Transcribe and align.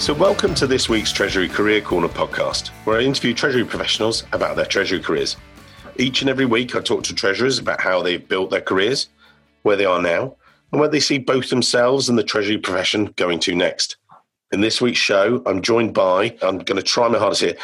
So, 0.00 0.14
welcome 0.14 0.54
to 0.54 0.66
this 0.66 0.88
week's 0.88 1.12
Treasury 1.12 1.46
Career 1.46 1.82
Corner 1.82 2.08
podcast, 2.08 2.68
where 2.84 2.98
I 2.98 3.02
interview 3.02 3.34
Treasury 3.34 3.66
professionals 3.66 4.24
about 4.32 4.56
their 4.56 4.64
Treasury 4.64 4.98
careers. 4.98 5.36
Each 5.96 6.22
and 6.22 6.30
every 6.30 6.46
week, 6.46 6.74
I 6.74 6.80
talk 6.80 7.02
to 7.04 7.14
Treasurers 7.14 7.58
about 7.58 7.82
how 7.82 8.00
they've 8.00 8.26
built 8.26 8.48
their 8.48 8.62
careers, 8.62 9.10
where 9.60 9.76
they 9.76 9.84
are 9.84 10.00
now, 10.00 10.36
and 10.72 10.80
where 10.80 10.88
they 10.88 11.00
see 11.00 11.18
both 11.18 11.50
themselves 11.50 12.08
and 12.08 12.18
the 12.18 12.22
Treasury 12.22 12.56
profession 12.56 13.12
going 13.16 13.40
to 13.40 13.54
next. 13.54 13.98
In 14.52 14.62
this 14.62 14.80
week's 14.80 14.98
show, 14.98 15.42
I'm 15.44 15.60
joined 15.60 15.92
by, 15.92 16.34
I'm 16.40 16.56
going 16.60 16.78
to 16.78 16.82
try 16.82 17.06
my 17.08 17.18
hardest 17.18 17.42
here, 17.42 17.56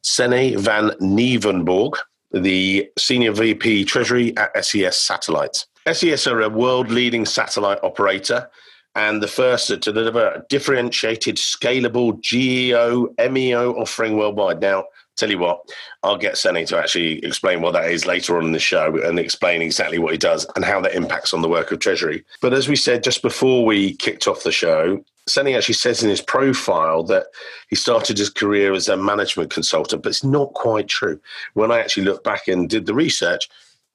Sene 0.00 0.56
van 0.56 0.92
Nievenborg, 1.02 1.98
the 2.30 2.90
Senior 2.96 3.32
VP 3.32 3.84
Treasury 3.84 4.34
at 4.38 4.64
SES 4.64 4.96
Satellites. 4.96 5.66
SES 5.92 6.26
are 6.26 6.40
a 6.40 6.48
world 6.48 6.90
leading 6.90 7.26
satellite 7.26 7.84
operator 7.84 8.48
and 8.94 9.22
the 9.22 9.28
first 9.28 9.68
to 9.68 9.76
deliver 9.76 10.28
a 10.28 10.44
differentiated, 10.48 11.36
scalable 11.36 12.20
GEO 12.20 13.14
MEO 13.30 13.72
offering 13.74 14.16
worldwide. 14.16 14.60
Now, 14.60 14.84
tell 15.16 15.30
you 15.30 15.38
what, 15.38 15.60
I'll 16.02 16.18
get 16.18 16.36
Sene 16.36 16.66
to 16.66 16.78
actually 16.78 17.24
explain 17.24 17.60
what 17.60 17.72
that 17.72 17.90
is 17.90 18.06
later 18.06 18.36
on 18.36 18.44
in 18.44 18.52
the 18.52 18.58
show 18.58 18.98
and 19.02 19.18
explain 19.18 19.62
exactly 19.62 19.98
what 19.98 20.12
he 20.12 20.18
does 20.18 20.46
and 20.56 20.64
how 20.64 20.80
that 20.80 20.94
impacts 20.94 21.32
on 21.32 21.42
the 21.42 21.48
work 21.48 21.70
of 21.70 21.78
Treasury. 21.78 22.24
But 22.40 22.52
as 22.52 22.68
we 22.68 22.76
said 22.76 23.04
just 23.04 23.22
before 23.22 23.64
we 23.64 23.94
kicked 23.94 24.26
off 24.26 24.42
the 24.42 24.52
show, 24.52 25.04
Sene 25.28 25.54
actually 25.54 25.74
says 25.74 26.02
in 26.02 26.10
his 26.10 26.20
profile 26.20 27.02
that 27.04 27.26
he 27.68 27.76
started 27.76 28.18
his 28.18 28.30
career 28.30 28.72
as 28.72 28.88
a 28.88 28.96
management 28.96 29.50
consultant, 29.50 30.02
but 30.02 30.10
it's 30.10 30.24
not 30.24 30.52
quite 30.54 30.88
true. 30.88 31.20
When 31.54 31.70
I 31.70 31.78
actually 31.78 32.04
looked 32.04 32.24
back 32.24 32.48
and 32.48 32.68
did 32.68 32.86
the 32.86 32.94
research, 32.94 33.48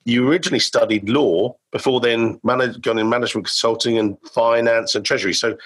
you 0.07 0.25
originally 0.25 0.59
studied 0.59 1.09
law 1.09 1.53
before 1.73 1.99
then 1.99 2.39
managed, 2.41 2.81
gone 2.81 2.97
in 2.97 3.09
management 3.09 3.45
consulting 3.45 3.97
and 3.97 4.17
finance 4.33 4.95
and 4.95 5.05
treasury. 5.05 5.33
So 5.33 5.57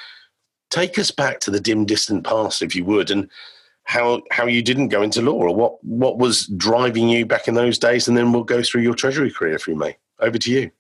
take 0.71 0.97
us 0.97 1.11
back 1.11 1.39
to 1.41 1.51
the 1.51 1.59
dim, 1.59 1.85
distant 1.85 2.25
past, 2.25 2.63
if 2.63 2.75
you 2.75 2.83
would, 2.85 3.11
and 3.11 3.29
how 3.83 4.23
how 4.31 4.47
you 4.47 4.63
didn't 4.63 4.87
go 4.87 5.03
into 5.03 5.21
law 5.21 5.33
or 5.33 5.53
what 5.53 5.83
what 5.83 6.17
was 6.17 6.47
driving 6.57 7.07
you 7.07 7.23
back 7.23 7.47
in 7.47 7.53
those 7.53 7.77
days, 7.77 8.07
and 8.07 8.17
then 8.17 8.31
we'll 8.31 8.43
go 8.43 8.63
through 8.63 8.81
your 8.81 8.95
treasury 8.95 9.29
career, 9.31 9.53
if 9.53 9.67
you 9.67 9.75
may. 9.75 9.95
Over 10.19 10.39
to 10.39 10.51
you. 10.51 10.71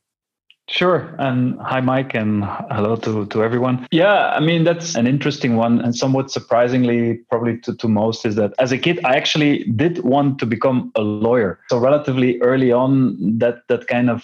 Sure. 0.71 1.13
And 1.19 1.59
hi, 1.59 1.81
Mike, 1.81 2.15
and 2.15 2.45
hello 2.45 2.95
to, 2.95 3.25
to 3.25 3.43
everyone. 3.43 3.87
Yeah, 3.91 4.29
I 4.29 4.39
mean, 4.39 4.63
that's 4.63 4.95
an 4.95 5.05
interesting 5.05 5.57
one. 5.57 5.81
And 5.81 5.93
somewhat 5.93 6.31
surprisingly, 6.31 7.15
probably 7.29 7.57
to, 7.59 7.75
to 7.75 7.89
most, 7.89 8.25
is 8.25 8.35
that 8.35 8.53
as 8.57 8.71
a 8.71 8.77
kid, 8.77 9.01
I 9.03 9.15
actually 9.15 9.65
did 9.65 9.99
want 9.99 10.39
to 10.39 10.45
become 10.45 10.89
a 10.95 11.01
lawyer. 11.01 11.59
So, 11.69 11.77
relatively 11.77 12.39
early 12.41 12.71
on, 12.71 13.17
that, 13.39 13.67
that 13.67 13.87
kind 13.87 14.09
of 14.09 14.23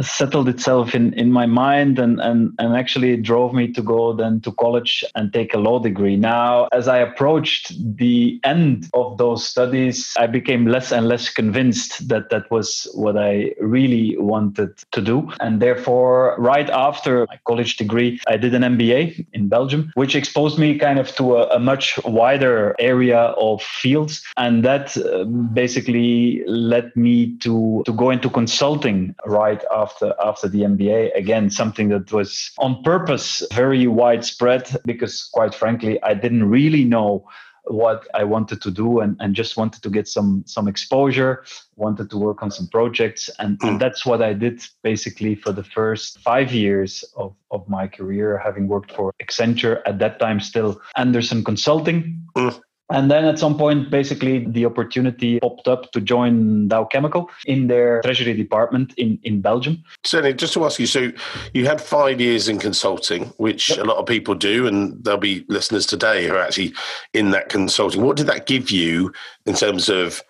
settled 0.00 0.48
itself 0.48 0.94
in, 0.94 1.12
in 1.14 1.30
my 1.30 1.46
mind 1.46 1.98
and, 1.98 2.20
and, 2.20 2.52
and 2.58 2.74
actually 2.74 3.16
drove 3.16 3.52
me 3.52 3.70
to 3.72 3.82
go 3.82 4.12
then 4.12 4.40
to 4.40 4.52
college 4.52 5.04
and 5.14 5.32
take 5.32 5.52
a 5.54 5.58
law 5.58 5.78
degree. 5.78 6.16
Now, 6.16 6.68
as 6.72 6.88
I 6.88 6.98
approached 6.98 7.72
the 7.96 8.40
end 8.44 8.88
of 8.94 9.18
those 9.18 9.46
studies, 9.46 10.14
I 10.18 10.26
became 10.26 10.66
less 10.66 10.92
and 10.92 11.08
less 11.08 11.28
convinced 11.28 12.08
that 12.08 12.30
that 12.30 12.50
was 12.50 12.88
what 12.94 13.18
I 13.18 13.52
really 13.60 14.16
wanted 14.18 14.78
to 14.92 15.00
do. 15.02 15.30
And 15.40 15.60
therefore, 15.60 16.36
right 16.38 16.70
after 16.70 17.26
my 17.28 17.38
college 17.46 17.76
degree, 17.76 18.20
I 18.26 18.36
did 18.36 18.54
an 18.54 18.62
MBA 18.62 19.26
in 19.32 19.48
Belgium, 19.48 19.92
which 19.94 20.16
exposed 20.16 20.58
me 20.58 20.78
kind 20.78 20.98
of 20.98 21.14
to 21.16 21.36
a, 21.36 21.56
a 21.56 21.58
much 21.58 21.98
wider 22.04 22.74
area 22.78 23.18
of 23.18 23.62
fields. 23.62 24.22
And 24.36 24.64
that 24.64 24.96
uh, 24.96 25.24
basically 25.24 26.42
led 26.46 26.94
me 26.96 27.36
to, 27.38 27.82
to 27.84 27.92
go 27.92 28.10
into 28.10 28.30
consulting 28.30 29.14
right 29.26 29.62
after 29.70 29.81
after 29.82 30.14
after 30.24 30.48
the 30.48 30.62
MBA. 30.62 31.14
Again, 31.14 31.50
something 31.50 31.88
that 31.88 32.12
was 32.12 32.52
on 32.58 32.82
purpose 32.82 33.42
very 33.52 33.86
widespread 33.86 34.64
because, 34.84 35.28
quite 35.32 35.54
frankly, 35.54 36.02
I 36.02 36.14
didn't 36.14 36.48
really 36.48 36.84
know 36.84 37.26
what 37.64 38.08
I 38.14 38.24
wanted 38.24 38.60
to 38.62 38.70
do 38.70 39.00
and, 39.00 39.16
and 39.20 39.34
just 39.34 39.56
wanted 39.56 39.82
to 39.82 39.90
get 39.90 40.08
some 40.08 40.42
some 40.46 40.66
exposure, 40.68 41.44
wanted 41.76 42.10
to 42.10 42.18
work 42.18 42.42
on 42.42 42.50
some 42.50 42.68
projects. 42.68 43.30
And, 43.38 43.58
and 43.62 43.72
hmm. 43.72 43.78
that's 43.78 44.04
what 44.04 44.20
I 44.22 44.32
did 44.32 44.62
basically 44.82 45.34
for 45.36 45.52
the 45.52 45.64
first 45.64 46.18
five 46.20 46.52
years 46.52 47.04
of, 47.16 47.34
of 47.50 47.68
my 47.68 47.86
career, 47.86 48.38
having 48.38 48.68
worked 48.68 48.92
for 48.92 49.12
Accenture 49.22 49.80
at 49.86 49.98
that 50.00 50.18
time 50.18 50.40
still 50.40 50.80
Andersen 50.96 51.44
Consulting. 51.44 52.22
Hmm. 52.36 52.48
And 52.92 53.10
then 53.10 53.24
at 53.24 53.38
some 53.38 53.56
point, 53.56 53.90
basically, 53.90 54.44
the 54.44 54.66
opportunity 54.66 55.40
popped 55.40 55.66
up 55.66 55.90
to 55.92 56.00
join 56.00 56.68
Dow 56.68 56.84
Chemical 56.84 57.30
in 57.46 57.66
their 57.66 58.02
treasury 58.02 58.34
department 58.34 58.92
in, 58.98 59.18
in 59.22 59.40
Belgium. 59.40 59.82
So, 60.04 60.30
just 60.32 60.52
to 60.54 60.64
ask 60.66 60.78
you, 60.78 60.86
so 60.86 61.10
you 61.54 61.64
had 61.64 61.80
five 61.80 62.20
years 62.20 62.48
in 62.48 62.58
consulting, 62.58 63.24
which 63.38 63.70
yep. 63.70 63.78
a 63.78 63.84
lot 63.84 63.96
of 63.96 64.04
people 64.04 64.34
do, 64.34 64.66
and 64.66 65.02
there'll 65.02 65.18
be 65.18 65.46
listeners 65.48 65.86
today 65.86 66.28
who 66.28 66.34
are 66.34 66.42
actually 66.42 66.74
in 67.14 67.30
that 67.30 67.48
consulting. 67.48 68.02
What 68.02 68.18
did 68.18 68.26
that 68.26 68.46
give 68.46 68.70
you 68.70 69.10
in 69.46 69.54
terms 69.54 69.88
of 69.88 70.22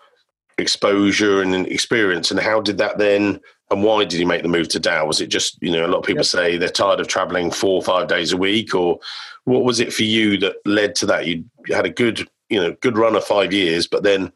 exposure 0.57 1.41
and 1.41 1.67
experience, 1.67 2.31
and 2.31 2.39
how 2.39 2.61
did 2.61 2.77
that 2.77 2.97
then? 2.97 3.41
And 3.71 3.83
why 3.83 4.05
did 4.05 4.19
you 4.19 4.27
make 4.27 4.43
the 4.43 4.49
move 4.49 4.69
to 4.69 4.79
Dow? 4.79 5.05
Was 5.07 5.19
it 5.19 5.27
just, 5.27 5.57
you 5.61 5.71
know, 5.71 5.85
a 5.85 5.87
lot 5.87 5.97
of 5.97 6.05
people 6.05 6.19
yep. 6.19 6.25
say 6.27 6.57
they're 6.57 6.69
tired 6.69 6.99
of 6.99 7.07
traveling 7.07 7.49
four 7.49 7.75
or 7.75 7.83
five 7.83 8.07
days 8.07 8.31
a 8.31 8.37
week, 8.37 8.73
or 8.73 8.99
what 9.43 9.65
was 9.65 9.81
it 9.81 9.91
for 9.91 10.03
you 10.03 10.37
that 10.37 10.55
led 10.65 10.95
to 10.95 11.05
that? 11.07 11.27
You 11.27 11.43
had 11.67 11.85
a 11.85 11.89
good 11.89 12.25
you 12.49 12.59
know 12.59 12.75
good 12.81 12.97
run 12.97 13.15
of 13.15 13.23
five 13.23 13.53
years, 13.53 13.87
but 13.87 14.03
then 14.03 14.31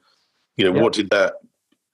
you 0.55 0.65
know 0.65 0.79
what 0.79 0.93
did 0.93 1.09
that 1.11 1.35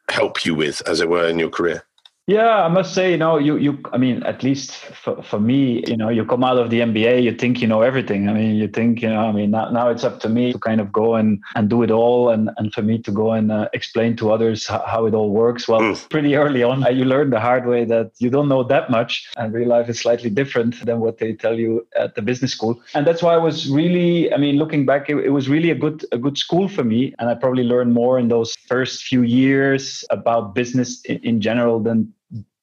help 0.09 0.46
you 0.46 0.56
with, 0.56 0.81
as 0.88 1.00
it 1.00 1.09
were, 1.09 1.28
in 1.28 1.40
your 1.40 1.50
career? 1.50 1.84
Yeah, 2.25 2.63
I 2.63 2.69
must 2.69 2.94
say, 2.94 3.11
you 3.11 3.17
know, 3.17 3.38
you, 3.38 3.57
you, 3.57 3.79
I 3.91 3.97
mean, 3.97 4.23
at 4.23 4.44
least 4.44 4.72
for, 4.72 5.22
for 5.22 5.41
me, 5.41 5.84
you 5.88 5.97
know, 5.97 6.07
you 6.07 6.23
come 6.23 6.41
out 6.41 6.57
of 6.57 6.69
the 6.69 6.79
MBA, 6.79 7.22
you 7.22 7.34
think 7.34 7.59
you 7.59 7.67
know 7.67 7.81
everything. 7.81 8.29
I 8.29 8.34
mean, 8.34 8.56
you 8.56 8.69
think, 8.69 9.01
you 9.01 9.09
know, 9.09 9.19
I 9.19 9.34
mean, 9.34 9.51
now, 9.51 9.69
now 9.72 9.89
it's 9.89 10.06
up 10.06 10.22
to 10.22 10.29
me 10.29 10.53
to 10.53 10.59
kind 10.59 10.79
of 10.79 10.89
go 10.89 11.16
and, 11.16 11.41
and 11.56 11.69
do 11.69 11.84
it 11.84 11.91
all 11.91 12.29
and, 12.29 12.50
and 12.56 12.73
for 12.73 12.81
me 12.81 12.97
to 13.00 13.11
go 13.11 13.34
and 13.34 13.51
uh, 13.51 13.67
explain 13.73 14.16
to 14.17 14.31
others 14.31 14.66
how, 14.66 14.81
how, 14.88 15.06
it 15.06 15.13
all 15.13 15.31
works. 15.31 15.67
Well, 15.67 15.81
mm. 15.81 16.09
pretty 16.09 16.38
early 16.38 16.63
on, 16.63 16.85
you 16.95 17.03
learn 17.03 17.29
the 17.29 17.41
hard 17.41 17.66
way 17.66 17.84
that 17.84 18.11
you 18.19 18.29
don't 18.29 18.47
know 18.47 18.63
that 18.63 18.90
much 18.90 19.29
and 19.35 19.53
real 19.53 19.67
life 19.67 19.90
is 19.90 20.00
slightly 20.00 20.29
different 20.29 20.85
than 20.85 21.01
what 21.01 21.17
they 21.17 21.34
tell 21.34 21.59
you 21.59 21.85
at 21.97 22.16
the 22.16 22.22
business 22.22 22.53
school. 22.53 22.81
And 22.94 23.05
that's 23.05 23.22
why 23.22 23.34
I 23.34 23.38
was 23.38 23.69
really, 23.69 24.34
I 24.34 24.38
mean, 24.38 24.55
looking 24.55 24.85
back, 24.85 25.09
it, 25.09 25.17
it 25.17 25.31
was 25.31 25.50
really 25.50 25.72
a 25.72 25.75
good, 25.75 26.05
a 26.13 26.17
good 26.17 26.38
school 26.38 26.69
for 26.69 26.85
me. 26.85 27.13
And 27.19 27.29
I 27.29 27.35
probably 27.35 27.63
learned 27.63 27.94
more 27.94 28.17
in 28.17 28.29
those 28.29 28.55
first 28.66 29.03
few 29.03 29.23
years 29.23 30.05
about 30.09 30.55
business 30.55 31.01
in, 31.01 31.17
in 31.17 31.41
general 31.41 31.81
than 31.81 32.12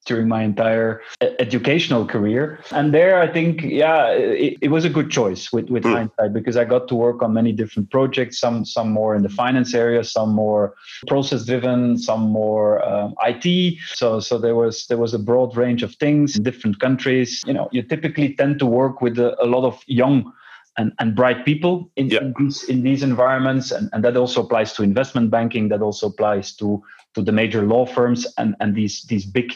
during 0.05 0.27
my 0.27 0.43
entire 0.43 1.01
educational 1.39 2.05
career. 2.05 2.59
And 2.71 2.93
there, 2.93 3.21
I 3.21 3.31
think, 3.31 3.61
yeah, 3.61 4.09
it, 4.09 4.57
it 4.61 4.69
was 4.69 4.83
a 4.83 4.89
good 4.89 5.11
choice 5.11 5.53
with, 5.53 5.69
with 5.69 5.83
mm. 5.83 5.93
hindsight 5.93 6.33
because 6.33 6.57
I 6.57 6.65
got 6.65 6.87
to 6.87 6.95
work 6.95 7.21
on 7.21 7.33
many 7.33 7.51
different 7.51 7.91
projects, 7.91 8.39
some, 8.39 8.65
some 8.65 8.91
more 8.91 9.15
in 9.15 9.21
the 9.21 9.29
finance 9.29 9.73
area, 9.73 10.03
some 10.03 10.31
more 10.33 10.75
process 11.07 11.45
driven, 11.45 11.97
some 11.97 12.21
more 12.21 12.83
um, 12.83 13.13
IT. 13.23 13.77
So, 13.93 14.19
so 14.19 14.37
there 14.37 14.55
was, 14.55 14.87
there 14.87 14.97
was 14.97 15.13
a 15.13 15.19
broad 15.19 15.55
range 15.55 15.83
of 15.83 15.93
things 15.95 16.35
in 16.35 16.43
different 16.43 16.79
countries. 16.79 17.43
You 17.45 17.53
know, 17.53 17.69
you 17.71 17.83
typically 17.83 18.33
tend 18.33 18.57
to 18.59 18.65
work 18.65 19.01
with 19.01 19.19
a, 19.19 19.41
a 19.43 19.45
lot 19.45 19.65
of 19.65 19.83
young 19.85 20.33
and, 20.77 20.93
and 20.99 21.15
bright 21.15 21.45
people 21.45 21.91
in, 21.95 22.11
in, 22.15 22.33
these 22.39 22.63
in 22.63 22.81
these 22.81 23.03
environments 23.03 23.71
and, 23.71 23.89
and 23.91 24.03
that 24.05 24.15
also 24.15 24.43
applies 24.43 24.71
to 24.73 24.83
investment 24.83 25.29
banking 25.29 25.67
that 25.67 25.81
also 25.81 26.07
applies 26.07 26.55
to 26.55 26.81
to 27.13 27.21
the 27.21 27.31
major 27.31 27.63
law 27.63 27.85
firms 27.85 28.25
and 28.37 28.55
and 28.61 28.73
these 28.73 29.03
these 29.03 29.25
big 29.25 29.53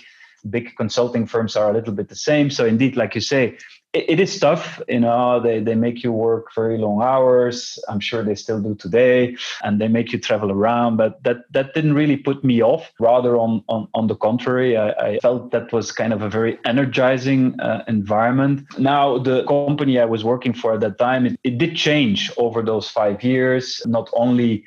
big 0.50 0.76
consulting 0.76 1.26
firms 1.26 1.56
are 1.56 1.70
a 1.70 1.74
little 1.74 1.94
bit 1.94 2.10
the 2.10 2.16
same. 2.16 2.50
So 2.50 2.66
indeed, 2.66 2.96
like 2.96 3.16
you 3.16 3.22
say, 3.22 3.58
it, 3.94 4.06
it 4.10 4.20
is 4.20 4.40
tough. 4.40 4.82
You 4.88 5.00
know, 5.00 5.40
they, 5.40 5.60
they 5.60 5.76
make 5.76 6.04
you 6.04 6.12
work 6.12 6.48
very 6.54 6.78
long 6.78 7.02
hours. 7.02 7.80
I'm 7.90 8.00
sure 8.00 8.24
they 8.24 8.36
still 8.36 8.62
do 8.62 8.76
today, 8.76 9.38
and 9.64 9.80
they 9.80 9.88
make 9.88 10.12
you 10.12 10.20
travel 10.20 10.52
around. 10.52 10.98
But 10.98 11.24
that 11.24 11.52
that 11.52 11.74
didn't 11.74 11.94
really 11.94 12.18
put 12.18 12.44
me 12.44 12.62
off. 12.62 12.92
Rather, 13.00 13.38
on 13.38 13.64
on, 13.68 13.88
on 13.94 14.08
the 14.08 14.16
contrary, 14.16 14.78
I, 14.78 14.90
I 14.92 15.20
felt 15.20 15.52
that 15.52 15.72
was 15.72 15.92
kind 15.92 16.14
of 16.14 16.22
a 16.22 16.30
very 16.30 16.60
energizing 16.66 17.60
uh, 17.60 17.84
environment. 17.88 18.66
Now, 18.78 19.18
the 19.18 19.44
company 19.46 20.00
I 20.00 20.06
was 20.06 20.24
working 20.24 20.54
for 20.54 20.74
at 20.74 20.82
that 20.82 20.98
time, 20.98 21.26
it, 21.26 21.40
it 21.44 21.58
did 21.58 21.76
change 21.76 22.32
over 22.38 22.62
those 22.62 22.90
five 22.90 23.24
years. 23.24 23.82
Not 23.86 24.10
only 24.14 24.66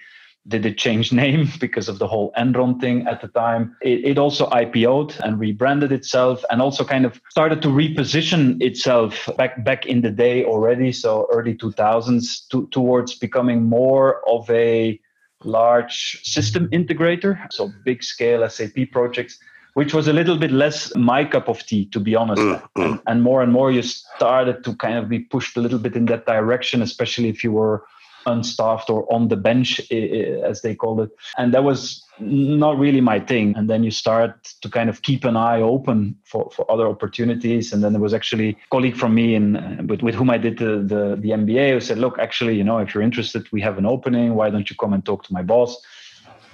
did 0.48 0.64
it 0.66 0.78
change 0.78 1.12
name 1.22 1.48
because 1.60 1.88
of 1.88 1.98
the 1.98 2.06
whole 2.06 2.32
Enron 2.36 2.80
thing 2.80 3.06
at 3.06 3.20
the 3.20 3.28
time. 3.28 3.76
It, 3.82 4.04
it, 4.04 4.18
also 4.18 4.48
IPO'd 4.50 5.14
and 5.22 5.38
rebranded 5.38 5.92
itself 5.92 6.44
and 6.50 6.60
also 6.60 6.84
kind 6.84 7.04
of 7.04 7.20
started 7.30 7.62
to 7.62 7.68
reposition 7.68 8.60
itself 8.62 9.28
back 9.36 9.64
back 9.64 9.86
in 9.86 10.00
the 10.02 10.10
day 10.10 10.44
already, 10.44 10.92
so 10.92 11.28
early 11.30 11.54
2000s, 11.54 12.48
to, 12.48 12.66
towards 12.68 13.14
becoming 13.14 13.64
more 13.64 14.22
of 14.28 14.48
a 14.50 15.00
large 15.44 16.20
system 16.24 16.68
integrator, 16.68 17.40
so 17.52 17.70
big 17.84 18.02
scale 18.02 18.48
SAP 18.48 18.90
projects. 18.90 19.38
Which 19.74 19.94
was 19.94 20.08
a 20.08 20.12
little 20.12 20.36
bit 20.36 20.50
less 20.50 20.92
my 20.96 21.24
cup 21.24 21.46
of 21.46 21.64
tea, 21.64 21.84
to 21.90 22.00
be 22.00 22.16
honest. 22.16 22.42
Mm, 22.42 22.60
mm. 22.76 22.84
And, 22.84 23.00
and 23.06 23.22
more 23.22 23.42
and 23.42 23.52
more, 23.52 23.70
you 23.70 23.82
started 23.82 24.64
to 24.64 24.74
kind 24.74 24.98
of 24.98 25.08
be 25.08 25.20
pushed 25.20 25.56
a 25.56 25.60
little 25.60 25.78
bit 25.78 25.94
in 25.94 26.06
that 26.06 26.26
direction, 26.26 26.82
especially 26.82 27.28
if 27.28 27.44
you 27.44 27.52
were 27.52 27.84
unstaffed 28.28 28.90
or 28.90 29.10
on 29.12 29.28
the 29.28 29.36
bench, 29.36 29.80
as 29.90 30.62
they 30.62 30.74
call 30.74 31.00
it. 31.00 31.10
And 31.36 31.52
that 31.54 31.64
was 31.64 32.04
not 32.20 32.78
really 32.78 33.00
my 33.00 33.20
thing. 33.20 33.54
And 33.56 33.68
then 33.70 33.84
you 33.84 33.90
start 33.90 34.44
to 34.62 34.68
kind 34.68 34.90
of 34.90 35.02
keep 35.02 35.24
an 35.24 35.36
eye 35.36 35.60
open 35.60 36.16
for, 36.24 36.50
for 36.54 36.70
other 36.70 36.86
opportunities. 36.88 37.72
And 37.72 37.82
then 37.82 37.92
there 37.92 38.02
was 38.02 38.14
actually 38.14 38.50
a 38.50 38.56
colleague 38.70 38.96
from 38.96 39.14
me 39.14 39.34
in, 39.34 39.86
with, 39.88 40.02
with 40.02 40.14
whom 40.14 40.30
I 40.30 40.38
did 40.38 40.58
the, 40.58 40.78
the, 40.78 41.16
the 41.18 41.30
MBA 41.30 41.72
who 41.72 41.80
said, 41.80 41.98
look, 41.98 42.18
actually, 42.18 42.56
you 42.56 42.64
know, 42.64 42.78
if 42.78 42.94
you're 42.94 43.02
interested, 43.02 43.46
we 43.52 43.60
have 43.60 43.78
an 43.78 43.86
opening. 43.86 44.34
Why 44.34 44.50
don't 44.50 44.68
you 44.68 44.76
come 44.76 44.92
and 44.92 45.04
talk 45.04 45.24
to 45.24 45.32
my 45.32 45.42
boss? 45.42 45.80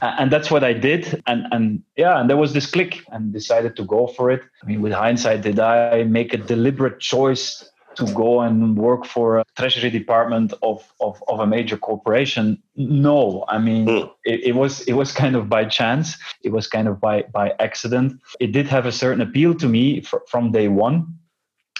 and 0.02 0.30
that's 0.30 0.50
what 0.50 0.62
I 0.62 0.72
did. 0.72 1.22
And 1.26 1.46
and 1.50 1.82
yeah, 1.96 2.20
and 2.20 2.28
there 2.28 2.36
was 2.36 2.52
this 2.52 2.70
click 2.70 3.02
and 3.10 3.32
decided 3.32 3.76
to 3.76 3.84
go 3.84 4.06
for 4.06 4.30
it. 4.30 4.42
I 4.62 4.66
mean, 4.66 4.82
with 4.82 4.92
hindsight, 4.92 5.42
did 5.42 5.58
I 5.58 6.04
make 6.04 6.34
a 6.34 6.36
deliberate 6.36 7.00
choice 7.00 7.68
to 7.96 8.04
go 8.12 8.40
and 8.40 8.76
work 8.76 9.04
for 9.04 9.38
a 9.38 9.44
treasury 9.56 9.90
department 9.90 10.52
of, 10.62 10.92
of, 11.00 11.22
of 11.28 11.40
a 11.40 11.46
major 11.46 11.76
corporation 11.76 12.62
no 12.76 13.44
i 13.48 13.58
mean 13.58 13.86
mm. 13.86 14.10
it, 14.24 14.40
it, 14.44 14.54
was 14.54 14.82
it 14.82 14.94
was 14.94 15.12
kind 15.12 15.36
of 15.36 15.48
by 15.48 15.64
chance 15.64 16.16
it 16.42 16.50
was 16.50 16.66
kind 16.66 16.88
of 16.88 17.00
by 17.00 17.22
by 17.32 17.52
accident 17.60 18.20
it 18.40 18.52
did 18.52 18.66
have 18.66 18.86
a 18.86 18.92
certain 18.92 19.20
appeal 19.20 19.54
to 19.54 19.68
me 19.68 20.00
fr- 20.00 20.24
from 20.28 20.52
day 20.52 20.68
one 20.68 21.06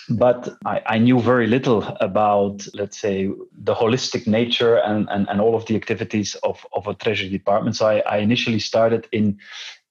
but 0.09 0.57
I, 0.67 0.83
I, 0.87 0.99
knew 0.99 1.21
very 1.21 1.47
little 1.47 1.83
about, 2.01 2.67
let's 2.75 2.99
say, 2.99 3.31
the 3.57 3.75
holistic 3.75 4.27
nature 4.27 4.77
and, 4.77 5.09
and, 5.11 5.29
and 5.29 5.41
all 5.41 5.55
of 5.55 5.65
the 5.67 5.77
activities 5.77 6.35
of, 6.43 6.67
of 6.75 6.87
a 6.87 6.95
treasury 6.95 7.31
department. 7.31 7.77
So 7.77 7.87
I, 7.87 8.01
I 8.01 8.19
initially 8.19 8.59
started 8.59 9.09
in 9.13 9.39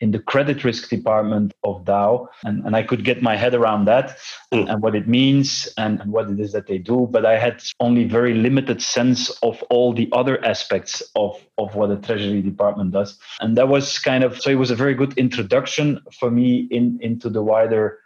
in 0.04 0.12
the 0.12 0.20
credit 0.20 0.66
risk 0.66 0.90
department 0.90 1.54
of 1.64 1.86
Dow, 1.86 2.28
and, 2.44 2.66
and 2.66 2.76
I 2.76 2.84
could 2.84 3.06
get 3.06 3.22
my 3.22 3.38
head 3.38 3.54
around 3.56 3.86
that 3.86 4.18
mm. 4.54 4.70
and, 4.70 4.82
what 4.84 4.96
it 4.96 5.08
means 5.08 5.70
and, 5.78 6.02
and 6.02 6.12
what 6.12 6.30
it 6.30 6.42
is 6.42 6.52
that 6.52 6.68
they 6.68 6.78
do. 6.78 7.08
But 7.10 7.26
I 7.26 7.40
had 7.40 7.64
only 7.80 8.04
very 8.04 8.34
limited 8.34 8.82
sense 8.82 9.30
of 9.42 9.64
all 9.70 9.94
the 9.94 10.10
other 10.12 10.44
aspects 10.44 11.02
of, 11.16 11.42
of 11.58 11.76
what 11.76 11.90
a 11.90 11.96
treasury 11.96 12.42
department 12.42 12.92
does. 12.92 13.18
And 13.40 13.56
that 13.58 13.70
was 13.70 13.98
kind 13.98 14.26
of 14.26 14.42
so 14.42 14.50
it 14.50 14.56
was 14.56 14.72
a 14.72 14.76
very 14.76 14.94
good 14.94 15.18
introduction 15.18 16.02
for 16.20 16.30
me 16.30 16.68
in 16.70 17.00
into 17.02 17.30
the 17.30 17.42
wider 17.42 18.03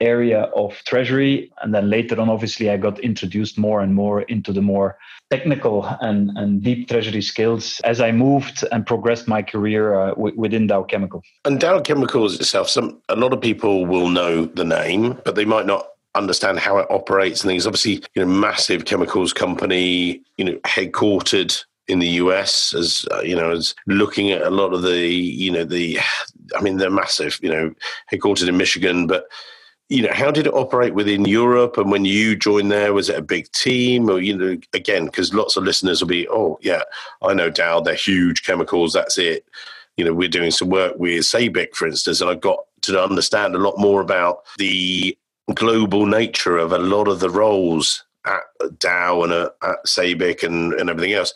area 0.00 0.42
of 0.54 0.74
treasury. 0.84 1.52
And 1.62 1.74
then 1.74 1.90
later 1.90 2.20
on 2.20 2.28
obviously 2.28 2.70
i 2.70 2.76
got 2.76 2.98
introduced 3.00 3.58
more 3.58 3.80
and 3.80 3.94
more 3.94 4.22
into 4.22 4.52
the 4.52 4.60
more 4.60 4.98
technical 5.30 5.84
and, 6.00 6.30
and 6.36 6.62
deep 6.62 6.88
treasury 6.88 7.22
skills 7.22 7.80
as 7.84 8.00
i 8.00 8.12
moved 8.12 8.64
and 8.70 8.86
progressed 8.86 9.26
my 9.26 9.42
career 9.42 10.00
uh, 10.00 10.10
w- 10.10 10.34
within 10.36 10.66
dow 10.66 10.82
chemical. 10.82 11.22
And 11.44 11.58
dow 11.58 11.80
chemicals 11.80 12.38
itself 12.38 12.68
some 12.68 13.00
a 13.08 13.16
lot 13.16 13.32
of 13.32 13.40
people 13.40 13.86
will 13.86 14.08
know 14.08 14.46
the 14.46 14.64
name 14.64 15.18
but 15.24 15.34
they 15.34 15.44
might 15.44 15.66
not 15.66 15.88
understand 16.14 16.58
how 16.58 16.78
it 16.78 16.86
operates 16.90 17.42
and 17.42 17.50
things. 17.50 17.66
Obviously 17.66 18.02
you 18.14 18.24
know 18.24 18.26
massive 18.26 18.84
chemicals 18.84 19.32
company 19.32 20.22
you 20.36 20.44
know 20.44 20.58
headquartered 20.64 21.64
in 21.88 22.00
the 22.00 22.08
US 22.08 22.74
as 22.74 23.06
uh, 23.12 23.20
you 23.20 23.36
know 23.36 23.52
as 23.52 23.74
looking 23.86 24.30
at 24.30 24.42
a 24.42 24.50
lot 24.50 24.74
of 24.74 24.82
the 24.82 25.06
you 25.08 25.50
know 25.50 25.64
the 25.64 25.98
I 26.56 26.60
mean 26.60 26.76
they're 26.76 26.90
massive 26.90 27.38
you 27.42 27.50
know 27.50 27.74
headquartered 28.12 28.48
in 28.48 28.56
Michigan 28.56 29.06
but 29.06 29.26
you 29.88 30.02
know, 30.02 30.12
how 30.12 30.30
did 30.30 30.46
it 30.46 30.54
operate 30.54 30.94
within 30.94 31.24
Europe? 31.24 31.78
And 31.78 31.90
when 31.90 32.04
you 32.04 32.34
joined 32.34 32.72
there, 32.72 32.92
was 32.92 33.08
it 33.08 33.18
a 33.18 33.22
big 33.22 33.50
team? 33.52 34.10
Or, 34.10 34.20
you 34.20 34.36
know, 34.36 34.58
again, 34.72 35.06
because 35.06 35.32
lots 35.32 35.56
of 35.56 35.64
listeners 35.64 36.00
will 36.00 36.08
be, 36.08 36.28
oh, 36.28 36.58
yeah, 36.60 36.82
I 37.22 37.34
know 37.34 37.50
Dow, 37.50 37.80
they're 37.80 37.94
huge 37.94 38.42
chemicals, 38.42 38.92
that's 38.92 39.16
it. 39.16 39.46
You 39.96 40.04
know, 40.04 40.12
we're 40.12 40.28
doing 40.28 40.50
some 40.50 40.70
work 40.70 40.94
with 40.98 41.22
SABIC, 41.22 41.74
for 41.74 41.86
instance, 41.86 42.20
and 42.20 42.28
I've 42.28 42.40
got 42.40 42.58
to 42.82 43.02
understand 43.02 43.54
a 43.54 43.58
lot 43.58 43.78
more 43.78 44.00
about 44.00 44.40
the 44.58 45.16
global 45.54 46.06
nature 46.06 46.56
of 46.56 46.72
a 46.72 46.78
lot 46.78 47.06
of 47.06 47.20
the 47.20 47.30
roles 47.30 48.04
at 48.26 48.42
Dow 48.78 49.22
and 49.22 49.32
at, 49.32 49.54
at 49.62 49.86
SABIC 49.86 50.42
and, 50.42 50.72
and 50.74 50.90
everything 50.90 51.12
else. 51.12 51.32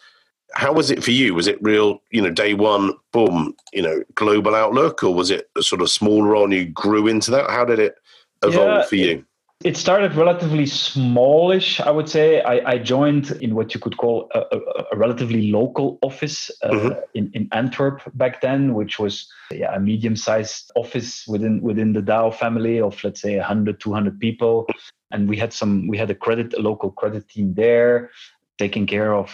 How 0.53 0.73
was 0.73 0.91
it 0.91 1.05
for 1.05 1.13
you? 1.13 1.35
Was 1.35 1.47
it 1.47 1.63
real, 1.63 2.03
you 2.11 2.21
know, 2.21 2.31
day 2.31 2.55
one, 2.55 2.95
boom, 3.13 3.55
you 3.73 3.83
know, 3.83 4.03
global 4.17 4.57
outlook, 4.57 5.05
or 5.05 5.15
was 5.15 5.31
it 5.31 5.49
a 5.57 5.63
sort 5.63 5.81
of 5.81 5.89
small 5.89 6.25
role 6.25 6.45
and 6.45 6.53
you 6.53 6.65
grew 6.67 7.07
into 7.07 7.31
that? 7.31 7.49
How 7.49 7.65
did 7.65 7.79
it 7.79 7.95
evolve 8.43 8.69
yeah, 8.69 8.83
for 8.83 8.97
you? 8.97 9.25
It, 9.63 9.77
started 9.77 10.15
relatively 10.15 10.65
smallish, 10.65 11.81
I 11.81 11.91
would 11.91 12.09
say. 12.09 12.41
I, 12.41 12.73
I 12.73 12.79
joined 12.79 13.33
in 13.43 13.55
what 13.55 13.75
you 13.75 13.81
could 13.81 13.99
call 13.99 14.31
a, 14.35 14.41
a, 14.41 14.59
a 14.93 14.97
relatively 14.97 15.51
local 15.51 15.99
office 16.01 16.51
uh, 16.63 16.71
mm-hmm. 16.71 16.99
in, 17.15 17.31
in 17.35 17.49
Antwerp 17.53 18.01
back 18.15 18.41
then, 18.41 18.73
which 18.73 18.99
was 18.99 19.31
yeah, 19.51 19.75
a 19.75 19.79
medium-sized 19.79 20.73
office 20.77 21.27
within 21.27 21.61
within 21.61 21.93
the 21.93 22.01
Dow 22.01 22.31
family 22.31 22.81
of 22.81 23.03
let's 23.05 23.21
say 23.21 23.37
100, 23.37 23.81
200 23.81 24.19
people. 24.19 24.67
And 25.11 25.29
we 25.29 25.37
had 25.37 25.53
some, 25.53 25.89
we 25.89 25.99
had 25.99 26.11
a 26.11 26.15
credit, 26.15 26.55
a 26.55 26.61
local 26.61 26.91
credit 26.91 27.29
team 27.29 27.53
there, 27.55 28.11
taking 28.59 28.87
care 28.87 29.13
of 29.13 29.31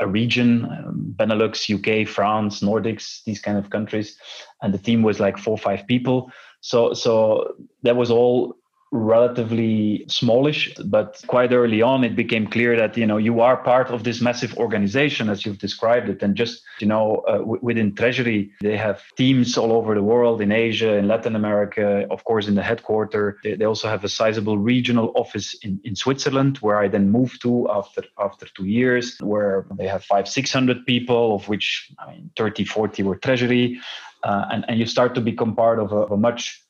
a 0.00 0.06
region 0.06 0.64
um, 0.64 1.14
benelux 1.16 1.70
uk 1.72 2.08
france 2.08 2.60
nordics 2.60 3.22
these 3.24 3.40
kind 3.40 3.56
of 3.56 3.70
countries 3.70 4.18
and 4.62 4.74
the 4.74 4.78
team 4.78 5.02
was 5.02 5.20
like 5.20 5.38
four 5.38 5.54
or 5.54 5.58
five 5.58 5.86
people 5.86 6.30
so 6.64 6.94
so 6.94 7.54
that 7.82 7.94
was 7.94 8.10
all 8.10 8.56
relatively 8.90 10.04
smallish 10.08 10.72
but 10.86 11.20
quite 11.26 11.52
early 11.52 11.82
on 11.82 12.04
it 12.04 12.14
became 12.14 12.46
clear 12.46 12.76
that 12.76 12.96
you 12.96 13.06
know 13.06 13.16
you 13.16 13.40
are 13.40 13.56
part 13.56 13.88
of 13.88 14.04
this 14.04 14.20
massive 14.20 14.56
organization 14.56 15.28
as 15.28 15.44
you've 15.44 15.58
described 15.58 16.08
it. 16.08 16.22
And 16.22 16.36
just 16.36 16.62
you 16.78 16.86
know 16.86 17.16
uh, 17.28 17.38
w- 17.38 17.58
within 17.60 17.94
treasury 17.94 18.52
they 18.60 18.76
have 18.76 19.02
teams 19.16 19.58
all 19.58 19.72
over 19.72 19.94
the 19.94 20.02
world 20.02 20.40
in 20.40 20.52
asia 20.52 20.92
in 20.94 21.08
latin 21.08 21.34
america 21.34 22.06
of 22.10 22.24
course 22.24 22.46
in 22.46 22.54
the 22.54 22.62
headquarter. 22.62 23.38
They, 23.42 23.56
they 23.56 23.64
also 23.64 23.88
have 23.88 24.04
a 24.04 24.08
sizable 24.08 24.58
regional 24.58 25.12
office 25.16 25.54
in, 25.62 25.80
in 25.84 25.96
switzerland 25.96 26.58
where 26.58 26.78
i 26.78 26.86
then 26.88 27.10
moved 27.10 27.42
to 27.42 27.68
after 27.70 28.04
after 28.18 28.46
two 28.56 28.66
years 28.66 29.18
where 29.20 29.66
they 29.76 29.88
have 29.88 30.04
five 30.04 30.28
six 30.28 30.52
hundred 30.52 30.86
people 30.86 31.34
of 31.34 31.48
which 31.48 31.92
i 31.98 32.10
mean 32.10 32.30
30 32.36 32.64
40 32.64 33.02
were 33.02 33.16
treasury 33.16 33.80
uh, 34.24 34.46
and, 34.50 34.64
and 34.68 34.78
you 34.78 34.86
start 34.86 35.14
to 35.14 35.20
become 35.20 35.54
part 35.54 35.78
of 35.78 35.92
a, 35.92 35.96
of 35.96 36.12
a 36.12 36.16
much 36.16 36.64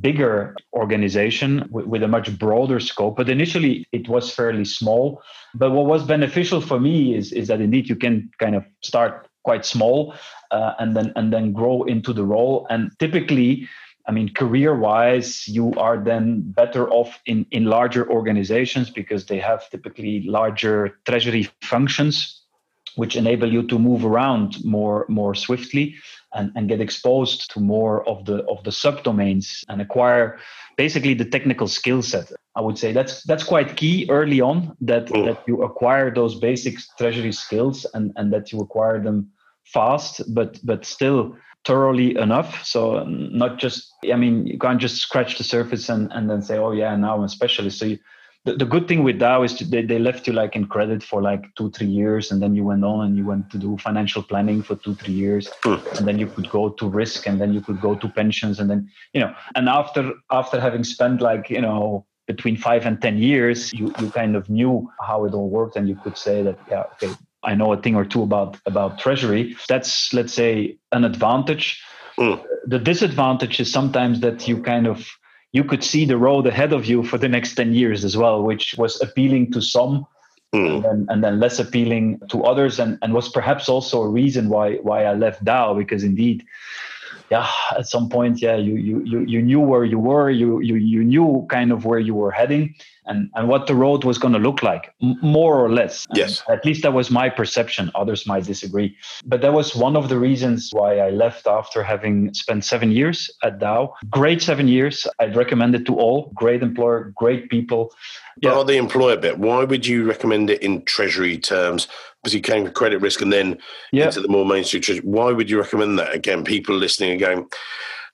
bigger 0.00 0.54
organization 0.74 1.66
with, 1.70 1.86
with, 1.86 2.02
a 2.02 2.08
much 2.08 2.36
broader 2.38 2.78
scope. 2.78 3.16
But 3.16 3.30
initially, 3.30 3.86
it 3.92 4.08
was 4.08 4.34
fairly 4.34 4.64
small. 4.64 5.22
But 5.54 5.70
what 5.70 5.86
was 5.86 6.02
beneficial 6.02 6.60
for 6.60 6.78
me 6.78 7.14
is, 7.14 7.32
is 7.32 7.48
that 7.48 7.60
indeed 7.60 7.88
you 7.88 7.96
can 7.96 8.30
kind 8.38 8.54
of 8.54 8.64
start 8.82 9.28
quite 9.44 9.64
small 9.64 10.14
uh, 10.50 10.74
and 10.78 10.94
then 10.94 11.12
and 11.16 11.32
then 11.32 11.52
grow 11.52 11.84
into 11.84 12.12
the 12.12 12.24
role. 12.24 12.66
And 12.68 12.90
typically, 12.98 13.66
I 14.06 14.12
mean, 14.12 14.34
career-wise, 14.34 15.48
you 15.48 15.72
are 15.74 15.96
then 15.96 16.42
better 16.42 16.90
off 16.90 17.18
in 17.24 17.46
in 17.50 17.64
larger 17.64 18.10
organizations 18.10 18.90
because 18.90 19.26
they 19.26 19.38
have 19.38 19.70
typically 19.70 20.22
larger 20.26 20.98
treasury 21.06 21.48
functions, 21.62 22.42
which 22.96 23.16
enable 23.16 23.50
you 23.50 23.62
to 23.68 23.78
move 23.78 24.04
around 24.04 24.62
more 24.64 25.06
more 25.08 25.34
swiftly 25.34 25.94
and, 26.34 26.52
and 26.54 26.68
get 26.68 26.80
exposed 26.80 27.50
to 27.52 27.60
more 27.60 28.06
of 28.08 28.24
the 28.24 28.44
of 28.44 28.62
the 28.64 28.70
subdomains 28.70 29.64
and 29.68 29.80
acquire 29.80 30.38
basically 30.76 31.14
the 31.14 31.24
technical 31.24 31.66
skill 31.66 32.02
set. 32.02 32.30
I 32.54 32.60
would 32.60 32.78
say 32.78 32.92
that's 32.92 33.22
that's 33.22 33.44
quite 33.44 33.76
key 33.76 34.06
early 34.10 34.40
on 34.40 34.76
that 34.80 35.06
that 35.08 35.42
you 35.46 35.62
acquire 35.62 36.12
those 36.12 36.38
basic 36.38 36.76
treasury 36.98 37.32
skills 37.32 37.86
and 37.94 38.12
and 38.16 38.32
that 38.32 38.52
you 38.52 38.60
acquire 38.60 39.02
them 39.02 39.30
fast, 39.64 40.22
but 40.34 40.58
but 40.64 40.84
still 40.84 41.36
thoroughly 41.64 42.16
enough. 42.16 42.64
So 42.64 43.04
not 43.04 43.58
just 43.58 43.92
I 44.12 44.16
mean 44.16 44.46
you 44.46 44.58
can't 44.58 44.80
just 44.80 44.96
scratch 44.96 45.38
the 45.38 45.44
surface 45.44 45.88
and 45.88 46.10
and 46.12 46.28
then 46.28 46.42
say 46.42 46.58
oh 46.58 46.72
yeah 46.72 46.96
now 46.96 47.16
I'm 47.16 47.24
a 47.24 47.28
specialist. 47.28 47.78
So 47.78 47.86
you 47.86 47.98
the, 48.44 48.54
the 48.54 48.64
good 48.64 48.88
thing 48.88 49.02
with 49.02 49.18
Dow 49.18 49.42
is 49.42 49.58
they, 49.58 49.82
they 49.82 49.98
left 49.98 50.26
you 50.26 50.32
like 50.32 50.56
in 50.56 50.66
credit 50.66 51.02
for 51.02 51.20
like 51.20 51.44
two, 51.56 51.70
three 51.70 51.86
years. 51.86 52.30
And 52.30 52.40
then 52.40 52.54
you 52.54 52.64
went 52.64 52.84
on 52.84 53.06
and 53.06 53.16
you 53.16 53.24
went 53.24 53.50
to 53.50 53.58
do 53.58 53.76
financial 53.78 54.22
planning 54.22 54.62
for 54.62 54.76
two, 54.76 54.94
three 54.94 55.14
years. 55.14 55.50
Mm. 55.62 55.98
And 55.98 56.08
then 56.08 56.18
you 56.18 56.28
could 56.28 56.48
go 56.50 56.70
to 56.70 56.88
risk 56.88 57.26
and 57.26 57.40
then 57.40 57.52
you 57.52 57.60
could 57.60 57.80
go 57.80 57.94
to 57.96 58.08
pensions. 58.08 58.60
And 58.60 58.70
then, 58.70 58.90
you 59.12 59.20
know, 59.20 59.34
and 59.54 59.68
after, 59.68 60.12
after 60.30 60.60
having 60.60 60.84
spent 60.84 61.20
like, 61.20 61.50
you 61.50 61.60
know, 61.60 62.06
between 62.26 62.56
five 62.56 62.86
and 62.86 63.00
10 63.00 63.18
years, 63.18 63.72
you, 63.72 63.92
you 64.00 64.10
kind 64.10 64.36
of 64.36 64.48
knew 64.48 64.88
how 65.00 65.24
it 65.24 65.34
all 65.34 65.48
worked. 65.48 65.76
And 65.76 65.88
you 65.88 65.96
could 65.96 66.16
say 66.16 66.42
that, 66.42 66.58
yeah, 66.70 66.84
okay, 66.94 67.14
I 67.42 67.54
know 67.54 67.72
a 67.72 67.80
thing 67.80 67.96
or 67.96 68.04
two 68.04 68.22
about, 68.22 68.58
about 68.66 68.98
treasury. 68.98 69.56
That's, 69.68 70.12
let's 70.12 70.32
say, 70.32 70.78
an 70.92 71.04
advantage. 71.04 71.82
Mm. 72.18 72.42
The 72.66 72.78
disadvantage 72.78 73.60
is 73.60 73.72
sometimes 73.72 74.20
that 74.20 74.46
you 74.46 74.62
kind 74.62 74.86
of 74.86 75.06
you 75.52 75.64
could 75.64 75.82
see 75.82 76.04
the 76.04 76.18
road 76.18 76.46
ahead 76.46 76.72
of 76.72 76.86
you 76.86 77.02
for 77.02 77.18
the 77.18 77.28
next 77.28 77.54
10 77.54 77.74
years 77.74 78.04
as 78.04 78.16
well, 78.16 78.42
which 78.42 78.74
was 78.76 79.00
appealing 79.00 79.52
to 79.52 79.62
some 79.62 80.06
mm. 80.54 80.74
and, 80.74 80.84
then, 80.84 81.06
and, 81.08 81.24
then, 81.24 81.40
less 81.40 81.58
appealing 81.58 82.20
to 82.30 82.44
others 82.44 82.78
and, 82.78 82.98
and 83.02 83.14
was 83.14 83.28
perhaps 83.28 83.68
also 83.68 84.02
a 84.02 84.08
reason 84.08 84.48
why 84.48 84.76
why 84.76 85.04
I 85.04 85.14
left 85.14 85.44
Dow 85.44 85.74
because 85.74 86.04
indeed 86.04 86.44
yeah 87.30 87.48
at 87.76 87.86
some 87.86 88.08
point 88.08 88.40
yeah 88.40 88.56
you 88.56 88.74
you 88.76 89.02
you, 89.04 89.20
you 89.20 89.42
knew 89.42 89.60
where 89.60 89.84
you 89.84 89.98
were 89.98 90.30
you, 90.30 90.60
you 90.60 90.76
you 90.76 91.04
knew 91.04 91.46
kind 91.50 91.72
of 91.72 91.84
where 91.84 91.98
you 91.98 92.14
were 92.14 92.30
heading 92.30 92.74
and 93.08 93.30
and 93.34 93.48
what 93.48 93.66
the 93.66 93.74
road 93.74 94.04
was 94.04 94.18
going 94.18 94.32
to 94.32 94.38
look 94.38 94.62
like 94.62 94.92
more 95.00 95.58
or 95.58 95.70
less 95.72 96.06
yes 96.14 96.42
and 96.46 96.58
at 96.58 96.64
least 96.64 96.82
that 96.82 96.92
was 96.92 97.10
my 97.10 97.28
perception 97.28 97.90
others 97.94 98.26
might 98.26 98.44
disagree 98.44 98.96
but 99.24 99.40
that 99.40 99.52
was 99.52 99.74
one 99.74 99.96
of 99.96 100.08
the 100.08 100.18
reasons 100.18 100.70
why 100.72 100.98
i 100.98 101.10
left 101.10 101.46
after 101.46 101.82
having 101.82 102.32
spent 102.34 102.64
seven 102.64 102.90
years 102.92 103.30
at 103.42 103.58
dow 103.58 103.92
great 104.10 104.40
seven 104.42 104.68
years 104.68 105.06
i'd 105.20 105.36
recommend 105.36 105.74
it 105.74 105.84
to 105.86 105.94
all 105.94 106.30
great 106.34 106.62
employer 106.62 107.12
great 107.16 107.48
people 107.48 107.92
yeah. 108.40 108.54
But 108.54 108.68
the 108.68 108.76
employer 108.76 109.16
bit, 109.16 109.38
why 109.38 109.64
would 109.64 109.84
you 109.84 110.06
recommend 110.06 110.48
it 110.48 110.62
in 110.62 110.82
treasury 110.84 111.38
terms 111.38 111.88
obviously 112.24 112.40
came 112.40 112.64
to 112.64 112.70
credit 112.70 113.00
risk 113.00 113.20
and 113.20 113.32
then 113.32 113.58
Yeah. 113.92 114.06
into 114.06 114.20
the 114.20 114.28
more 114.28 114.44
mainstream. 114.44 114.82
treasury. 114.82 115.04
Why 115.04 115.32
would 115.32 115.48
you 115.50 115.58
recommend 115.58 115.98
that? 115.98 116.14
Again, 116.14 116.44
people 116.44 116.74
listening 116.76 117.12
and 117.12 117.20
going, 117.20 117.46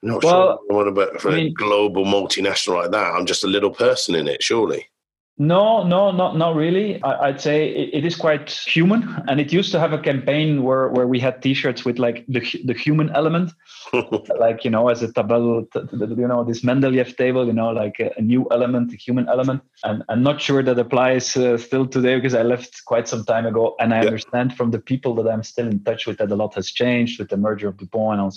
not 0.04 0.22
Well, 0.22 0.60
sure 0.70 0.84
to 0.84 0.90
work 0.92 1.20
for 1.20 1.30
I 1.30 1.32
a 1.32 1.36
mean- 1.36 1.54
global 1.54 2.04
multinational 2.04 2.82
like 2.82 2.90
that. 2.92 3.14
I'm 3.14 3.26
just 3.26 3.44
a 3.44 3.48
little 3.48 3.70
person 3.70 4.14
in 4.14 4.28
it, 4.28 4.42
surely. 4.42 4.86
No, 5.36 5.82
no, 5.82 6.12
not 6.12 6.36
not 6.36 6.54
really. 6.54 7.02
I, 7.02 7.26
I'd 7.26 7.40
say 7.40 7.68
it, 7.68 7.88
it 7.92 8.04
is 8.04 8.14
quite 8.14 8.48
human, 8.50 9.00
and 9.26 9.40
it 9.40 9.52
used 9.52 9.72
to 9.72 9.80
have 9.80 9.92
a 9.92 9.98
campaign 9.98 10.62
where, 10.62 10.88
where 10.90 11.08
we 11.08 11.18
had 11.18 11.42
T-shirts 11.42 11.84
with 11.84 11.98
like 11.98 12.24
the 12.28 12.38
the 12.64 12.72
human 12.72 13.10
element, 13.10 13.50
like 14.38 14.64
you 14.64 14.70
know, 14.70 14.88
as 14.90 15.02
a 15.02 15.12
tabel, 15.12 15.66
t- 15.72 15.80
t- 15.90 15.96
you 16.22 16.28
know, 16.28 16.44
this 16.44 16.60
Mendeleev 16.60 17.16
table, 17.16 17.46
you 17.48 17.52
know, 17.52 17.70
like 17.70 17.98
a, 17.98 18.12
a 18.16 18.22
new 18.22 18.46
element, 18.52 18.92
a 18.92 18.96
human 18.96 19.28
element. 19.28 19.60
And 19.82 20.04
I'm 20.08 20.22
not 20.22 20.40
sure 20.40 20.62
that 20.62 20.78
applies 20.78 21.36
uh, 21.36 21.58
still 21.58 21.86
today 21.88 22.14
because 22.14 22.34
I 22.36 22.42
left 22.42 22.84
quite 22.84 23.08
some 23.08 23.24
time 23.24 23.44
ago, 23.46 23.74
and 23.80 23.92
I 23.92 24.02
Yeah. 24.02 24.06
understand 24.06 24.56
from 24.56 24.70
the 24.70 24.78
people 24.78 25.16
that 25.16 25.28
I'm 25.28 25.42
still 25.42 25.66
in 25.66 25.82
touch 25.82 26.06
with 26.06 26.18
that 26.18 26.30
a 26.30 26.36
lot 26.36 26.54
has 26.54 26.70
changed 26.70 27.18
with 27.18 27.28
the 27.30 27.36
merger 27.36 27.66
of 27.66 27.76
Dupont 27.76 28.12
and 28.12 28.20
all, 28.20 28.32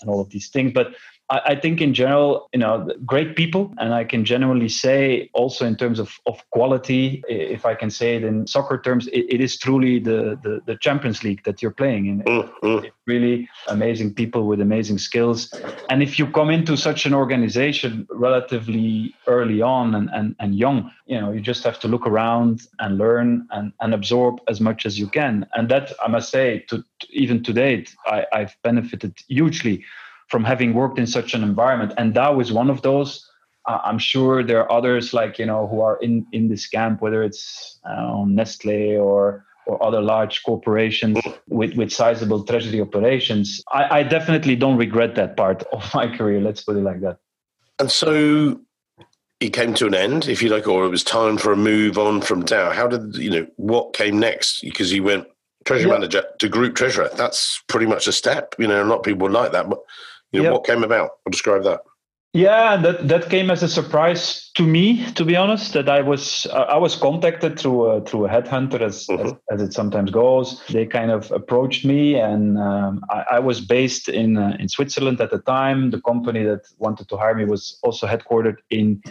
and 0.00 0.10
all 0.10 0.20
of 0.20 0.30
these 0.30 0.48
things. 0.48 0.72
But 0.72 0.88
I, 1.30 1.40
I 1.46 1.54
think 1.54 1.80
in 1.80 1.94
general, 1.94 2.48
you 2.52 2.60
know, 2.60 2.88
great 3.04 3.36
people, 3.36 3.72
and 3.78 3.94
I 3.94 4.04
can 4.04 4.24
generally 4.24 4.68
say 4.68 5.30
also 5.34 5.66
in 5.66 5.76
terms 5.76 5.98
of, 5.98 6.18
of 6.26 6.42
quality, 6.50 7.22
if 7.28 7.64
I 7.64 7.74
can 7.74 7.90
say 7.90 8.16
it 8.16 8.24
in 8.24 8.46
soccer 8.46 8.80
terms, 8.80 9.06
it, 9.08 9.26
it 9.28 9.40
is 9.40 9.58
truly 9.58 9.98
the, 9.98 10.38
the 10.42 10.60
the 10.66 10.76
Champions 10.76 11.22
League 11.22 11.42
that 11.44 11.62
you're 11.62 11.70
playing 11.72 12.06
in. 12.06 12.22
Mm, 12.22 12.50
mm. 12.62 12.84
It's 12.84 12.96
really 13.06 13.48
amazing 13.68 14.14
people 14.14 14.46
with 14.46 14.60
amazing 14.60 14.98
skills. 14.98 15.52
And 15.90 16.02
if 16.02 16.18
you 16.18 16.26
come 16.26 16.50
into 16.50 16.76
such 16.76 17.06
an 17.06 17.14
organization 17.14 18.06
relatively 18.10 19.14
early 19.26 19.62
on 19.62 19.94
and, 19.94 20.10
and, 20.12 20.34
and 20.40 20.54
young, 20.54 20.90
you 21.06 21.20
know, 21.20 21.32
you 21.32 21.40
just 21.40 21.64
have 21.64 21.78
to 21.80 21.88
look 21.88 22.06
around 22.06 22.66
and 22.78 22.98
learn 22.98 23.46
and, 23.50 23.72
and 23.80 23.94
absorb 23.94 24.40
as 24.48 24.60
much 24.60 24.86
as 24.86 24.98
you 24.98 25.08
can. 25.08 25.46
And 25.54 25.68
that 25.68 25.92
I 26.04 26.08
must 26.08 26.30
say, 26.30 26.60
to, 26.68 26.84
to 27.00 27.06
even 27.10 27.42
to 27.44 27.52
date, 27.52 27.94
I, 28.06 28.26
I've 28.32 28.56
benefited 28.62 29.14
hugely 29.28 29.84
from 30.28 30.44
having 30.44 30.74
worked 30.74 30.98
in 30.98 31.06
such 31.06 31.34
an 31.34 31.42
environment. 31.42 31.92
And 31.98 32.14
Dow 32.14 32.40
is 32.40 32.52
one 32.52 32.70
of 32.70 32.82
those. 32.82 33.24
Uh, 33.66 33.78
I'm 33.84 33.98
sure 33.98 34.42
there 34.42 34.60
are 34.60 34.72
others 34.72 35.12
like 35.12 35.38
you 35.38 35.46
know 35.46 35.66
who 35.66 35.80
are 35.80 35.96
in 35.98 36.26
in 36.32 36.48
this 36.48 36.66
camp, 36.66 37.02
whether 37.02 37.22
it's 37.22 37.78
Nestle 38.26 38.96
or 38.96 39.44
or 39.66 39.82
other 39.84 40.00
large 40.00 40.42
corporations 40.44 41.18
with, 41.46 41.74
with 41.76 41.92
sizable 41.92 42.42
treasury 42.42 42.80
operations. 42.80 43.62
I, 43.70 43.98
I 43.98 44.02
definitely 44.02 44.56
don't 44.56 44.78
regret 44.78 45.14
that 45.16 45.36
part 45.36 45.62
of 45.72 45.94
my 45.94 46.08
career. 46.16 46.40
Let's 46.40 46.62
put 46.64 46.76
it 46.76 46.80
like 46.80 47.02
that. 47.02 47.18
And 47.78 47.90
so 47.90 48.58
it 49.40 49.50
came 49.50 49.74
to 49.74 49.86
an 49.86 49.94
end, 49.94 50.26
if 50.26 50.42
you 50.42 50.48
like, 50.48 50.66
or 50.66 50.86
it 50.86 50.88
was 50.88 51.04
time 51.04 51.36
for 51.36 51.52
a 51.52 51.56
move 51.56 51.98
on 51.98 52.22
from 52.22 52.46
Dow. 52.46 52.70
How 52.70 52.88
did, 52.88 53.16
you 53.16 53.28
know, 53.28 53.46
what 53.56 53.92
came 53.92 54.18
next? 54.18 54.62
Because 54.62 54.90
you 54.90 55.02
went 55.02 55.26
treasury 55.66 55.90
Yeah. 55.90 55.98
manager 55.98 56.24
to 56.38 56.48
group 56.48 56.74
treasurer. 56.74 57.10
That's 57.14 57.62
pretty 57.68 57.84
much 57.86 58.06
a 58.08 58.12
step. 58.12 58.54
You 58.58 58.68
know, 58.68 58.82
a 58.82 58.84
lot 58.84 59.00
of 59.00 59.04
people 59.04 59.28
like 59.30 59.52
that. 59.52 59.68
But, 59.68 59.80
you 60.32 60.40
know, 60.40 60.44
Yeah. 60.48 60.52
what 60.52 60.64
came 60.66 60.84
about? 60.84 61.10
I'll 61.26 61.30
describe 61.30 61.64
that. 61.64 61.80
Yeah, 62.34 62.76
that 62.76 63.08
that 63.08 63.30
came 63.30 63.50
as 63.50 63.62
a 63.62 63.68
surprise 63.68 64.50
to 64.56 64.62
me, 64.62 65.02
to 65.14 65.24
be 65.24 65.34
honest. 65.34 65.72
That 65.72 65.88
I 65.88 66.02
was 66.02 66.46
uh, 66.52 66.66
I 66.68 66.76
was 66.76 66.94
contacted 66.94 67.58
through 67.58 67.84
a, 67.86 68.00
through 68.04 68.26
a 68.26 68.28
headhunter, 68.28 68.82
as, 68.82 69.08
as 69.08 69.18
Mhm. 69.18 69.38
as 69.50 69.62
it 69.62 69.72
sometimes 69.72 70.10
goes. 70.10 70.62
They 70.68 70.84
kind 70.84 71.10
of 71.10 71.32
approached 71.32 71.86
me, 71.86 72.16
and 72.20 72.58
um, 72.58 73.00
I, 73.10 73.24
I 73.36 73.38
was 73.38 73.62
based 73.62 74.10
in 74.10 74.36
uh, 74.36 74.56
in 74.60 74.68
Switzerland 74.68 75.20
at 75.22 75.30
the 75.30 75.38
time. 75.38 75.90
The 75.90 76.02
company 76.02 76.42
that 76.44 76.66
wanted 76.76 77.08
to 77.08 77.16
hire 77.16 77.34
me 77.34 77.46
was 77.46 77.78
also 77.82 78.06
headquartered 78.06 78.58
in 78.68 79.02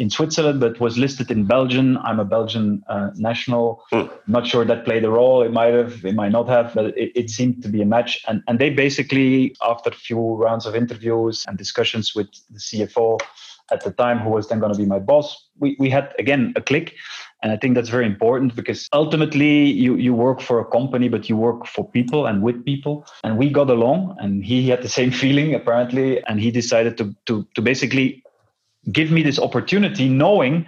in 0.00 0.08
Switzerland, 0.08 0.60
but 0.60 0.80
was 0.80 0.96
listed 0.96 1.30
in 1.30 1.44
Belgium. 1.44 1.98
I'm 1.98 2.18
a 2.18 2.24
Belgian 2.24 2.82
uh, 2.88 3.10
national. 3.16 3.84
Hmm. 3.92 4.06
Not 4.26 4.46
sure 4.46 4.64
that 4.64 4.86
played 4.86 5.04
a 5.04 5.10
role. 5.10 5.42
It 5.42 5.52
might 5.52 5.74
have, 5.74 6.02
it 6.06 6.14
might 6.14 6.32
not 6.32 6.48
have, 6.48 6.72
but 6.74 6.86
it, 6.96 7.12
it 7.14 7.28
seemed 7.28 7.62
to 7.64 7.68
be 7.68 7.82
a 7.82 7.84
match. 7.84 8.24
And 8.26 8.42
and 8.48 8.58
they 8.58 8.70
basically, 8.70 9.54
after 9.62 9.90
a 9.90 9.94
few 9.94 10.36
rounds 10.36 10.64
of 10.64 10.74
interviews 10.74 11.44
and 11.46 11.58
discussions 11.58 12.14
with 12.14 12.28
the 12.48 12.58
CFO 12.58 13.20
at 13.70 13.84
the 13.84 13.90
time, 13.90 14.20
who 14.20 14.30
was 14.30 14.48
then 14.48 14.58
going 14.58 14.72
to 14.72 14.78
be 14.78 14.86
my 14.86 14.98
boss, 14.98 15.48
we, 15.58 15.76
we 15.78 15.90
had 15.90 16.14
again 16.18 16.54
a 16.56 16.62
click. 16.62 16.94
And 17.42 17.52
I 17.52 17.58
think 17.58 17.74
that's 17.74 17.90
very 17.90 18.06
important 18.06 18.54
because 18.56 18.88
ultimately 18.94 19.64
you, 19.64 19.96
you 19.96 20.14
work 20.14 20.40
for 20.40 20.60
a 20.60 20.64
company, 20.64 21.08
but 21.08 21.28
you 21.28 21.36
work 21.36 21.66
for 21.66 21.88
people 21.88 22.26
and 22.26 22.42
with 22.42 22.64
people. 22.64 23.06
And 23.22 23.38
we 23.38 23.50
got 23.50 23.70
along 23.70 24.16
and 24.18 24.44
he 24.44 24.68
had 24.68 24.82
the 24.82 24.88
same 24.88 25.10
feeling 25.22 25.54
apparently. 25.54 26.22
And 26.24 26.40
he 26.40 26.50
decided 26.50 26.96
to, 26.98 27.14
to, 27.26 27.46
to 27.54 27.62
basically 27.62 28.22
give 28.92 29.10
me 29.10 29.22
this 29.22 29.38
opportunity 29.38 30.08
knowing 30.08 30.66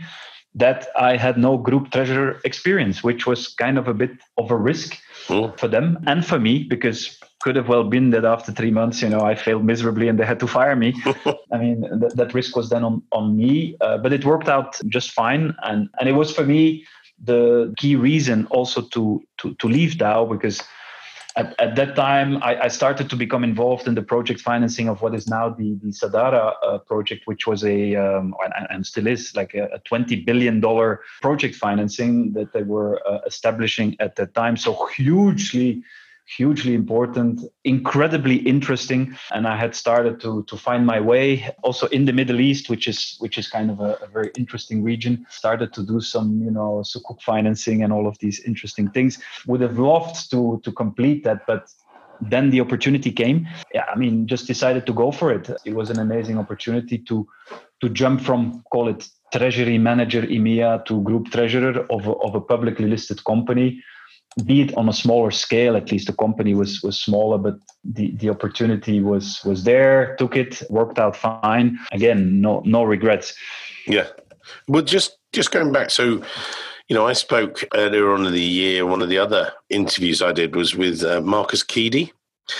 that 0.55 0.88
I 0.97 1.17
had 1.17 1.38
no 1.38 1.57
group 1.57 1.91
treasurer 1.91 2.38
experience, 2.45 3.02
which 3.02 3.26
was 3.26 3.49
kind 3.49 3.79
of 3.79 3.88
a 3.88 3.95
bit 3.95 4.11
of 4.37 4.50
a 4.50 4.57
risk 4.57 4.99
Mm. 5.29 5.57
for 5.59 5.69
them 5.69 6.02
and 6.09 6.26
for 6.26 6.38
me 6.41 6.64
because 6.64 7.17
could 7.43 7.55
have 7.57 7.69
well 7.69 7.85
been 7.85 8.11
that 8.11 8.25
after 8.25 8.52
three 8.52 8.71
months, 8.71 9.02
you 9.02 9.09
know, 9.09 9.21
I 9.21 9.35
failed 9.35 9.64
miserably 9.64 10.09
and 10.09 10.19
they 10.19 10.25
had 10.25 10.41
to 10.41 10.47
fire 10.47 10.76
me. 10.76 10.95
I 11.52 11.59
mean, 11.59 11.83
th- 12.00 12.12
that 12.14 12.35
risk 12.35 12.57
was 12.57 12.71
then 12.71 12.85
on, 12.85 13.02
on 13.12 13.37
me, 13.37 13.76
uh, 13.81 13.99
but 13.99 14.12
it 14.12 14.25
worked 14.25 14.49
out 14.49 14.79
just 14.88 15.11
fine. 15.12 15.55
And, 15.62 15.88
and 15.99 16.09
it 16.09 16.12
was 16.12 16.33
for 16.33 16.45
me 16.45 16.85
the 17.23 17.73
key 17.79 17.95
reason 17.97 18.47
also 18.47 18.83
to, 18.83 19.23
to, 19.38 19.55
to 19.55 19.69
leave 19.69 19.99
Dow 19.99 20.25
because 20.25 20.61
at, 21.37 21.59
at 21.61 21.77
that 21.77 21.97
time 21.97 22.43
I, 22.43 22.65
I 22.65 22.69
started 22.69 23.09
to 23.11 23.17
become 23.17 23.45
involved 23.45 23.87
in 23.89 23.95
the 23.95 24.03
project 24.03 24.41
financing 24.41 24.89
of 24.89 25.03
what 25.03 25.15
is 25.15 25.29
now 25.29 25.49
the, 25.49 25.79
the 25.83 25.89
Sadara 25.89 26.55
uh, 26.62 26.79
project, 26.79 27.27
which 27.27 27.47
was 27.47 27.65
a, 27.65 27.97
um, 27.97 28.35
and, 28.45 28.67
and 28.71 28.87
still 28.87 29.07
is 29.07 29.35
like 29.35 29.55
a, 29.55 29.65
a 29.67 29.79
$20 29.81 30.25
billion 30.27 30.61
project 31.21 31.55
financing 31.55 32.33
that 32.35 32.53
they 32.53 32.62
were 32.62 33.01
uh, 33.07 33.21
establishing 33.27 33.97
at 34.01 34.17
that 34.17 34.35
time. 34.35 34.57
So 34.57 34.87
hugely 34.87 35.83
hugely 36.26 36.75
important, 36.75 37.41
incredibly 37.64 38.37
interesting, 38.37 39.17
and 39.33 39.47
I 39.47 39.57
had 39.57 39.75
started 39.75 40.21
to 40.21 40.45
to 40.45 40.57
find 40.57 40.87
my 40.87 41.00
way 41.00 41.50
also 41.62 41.87
in 41.88 42.05
the 42.05 42.12
Middle 42.12 42.41
East, 42.41 42.71
which 42.71 42.88
is 42.88 43.17
which 43.19 43.38
is 43.38 43.49
kind 43.49 43.71
of 43.71 43.81
a, 43.81 43.99
a 44.02 44.09
very 44.09 44.31
interesting 44.38 44.83
region. 44.83 45.26
Started 45.31 45.73
to 45.75 45.83
do 45.83 46.00
some 46.00 46.43
you 46.43 46.50
know 46.50 46.83
sukuk 46.85 47.21
financing 47.23 47.83
and 47.83 47.93
all 47.93 48.07
of 48.07 48.19
these 48.19 48.41
interesting 48.41 48.91
things. 48.91 49.19
Would 49.47 49.61
have 49.61 49.79
loved 49.79 50.31
to 50.31 50.61
to 50.64 50.73
complete 50.73 51.25
that, 51.25 51.47
but 51.47 51.69
then 52.21 52.50
the 52.50 52.61
opportunity 52.61 53.11
came. 53.11 53.49
Yeah, 53.75 53.85
I 53.93 53.97
mean, 53.97 54.26
just 54.26 54.47
decided 54.47 54.87
to 54.87 54.93
go 54.93 55.11
for 55.11 55.33
it. 55.33 55.50
It 55.64 55.75
was 55.75 55.91
an 55.91 55.99
amazing 55.99 56.38
opportunity 56.38 56.99
to 56.99 57.26
to 57.81 57.88
jump 57.88 58.21
from 58.21 58.62
call 58.71 58.88
it 58.88 59.09
treasury 59.33 59.79
manager 59.79 60.23
EMEA 60.23 60.85
to 60.85 61.02
group 61.02 61.31
treasurer 61.31 61.87
of 61.91 62.07
a, 62.07 62.12
of 62.12 62.35
a 62.35 62.41
publicly 62.41 62.87
listed 62.87 63.25
company 63.25 63.83
be 64.45 64.62
it 64.62 64.77
on 64.77 64.89
a 64.89 64.93
smaller 64.93 65.31
scale 65.31 65.77
at 65.77 65.91
least 65.93 66.07
the 66.07 66.12
company 66.15 66.55
was 66.55 66.83
was 66.83 66.99
smaller 66.99 67.39
but 67.39 67.55
the 67.85 68.12
the 68.17 68.31
opportunity 68.31 69.01
was 69.01 69.41
was 69.45 69.65
there 69.65 70.17
took 70.17 70.37
it 70.37 70.62
worked 70.71 70.99
out 70.99 71.15
fine 71.17 71.79
again 71.93 72.41
no 72.41 72.62
no 72.65 72.83
regrets 72.83 73.35
Yeah. 73.87 74.07
Well, 74.69 74.83
just 74.83 75.19
just 75.33 75.51
going 75.51 75.73
back, 75.73 75.91
so 75.91 76.23
you 76.89 76.95
know, 76.97 77.07
I 77.07 77.15
spoke 77.15 77.65
earlier 77.75 78.12
on 78.12 78.27
in 78.27 78.33
the 78.33 78.41
year. 78.41 78.87
One 78.87 79.03
of 79.03 79.09
the 79.09 79.19
other 79.19 79.53
interviews 79.71 80.21
I 80.21 80.33
did 80.33 80.55
was 80.55 80.75
with 80.75 81.03
uh, 81.05 81.21
Marcus 81.21 81.65
Keedy. 81.65 82.12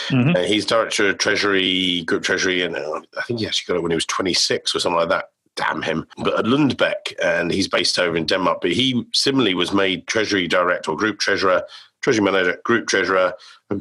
Mhm. 0.09 0.37
Uh, 0.37 0.43
he's 0.43 0.65
director 0.65 1.09
of 1.09 1.19
Treasury, 1.19 2.03
Group 2.03 2.23
Treasury, 2.23 2.63
and 2.63 2.77
uh, 2.77 3.01
I 3.19 3.23
think 3.23 3.41
he 3.41 3.47
actually 3.47 3.73
got 3.73 3.79
it 3.79 3.83
when 3.83 3.91
he 3.91 3.97
was 3.97 4.07
26 4.07 4.75
or 4.75 4.81
something 4.81 4.99
like 4.99 5.09
that. 5.11 5.27
Damn 5.55 5.83
him. 5.83 6.07
But 6.17 6.47
Lundbeck, 6.47 7.13
and 7.23 7.51
he's 7.51 7.69
based 7.69 7.99
over 7.99 8.17
in 8.17 8.27
Denmark, 8.27 8.61
but 8.63 8.73
he 8.73 9.07
similarly 9.13 9.55
was 9.55 9.73
made 9.73 10.07
Treasury 10.07 10.49
Director 10.49 10.93
or 10.93 10.97
Group 10.97 11.19
Treasurer, 11.19 11.63
Treasury 12.01 12.25
Manager, 12.25 12.59
Group 12.65 12.89
Treasurer, 12.89 13.35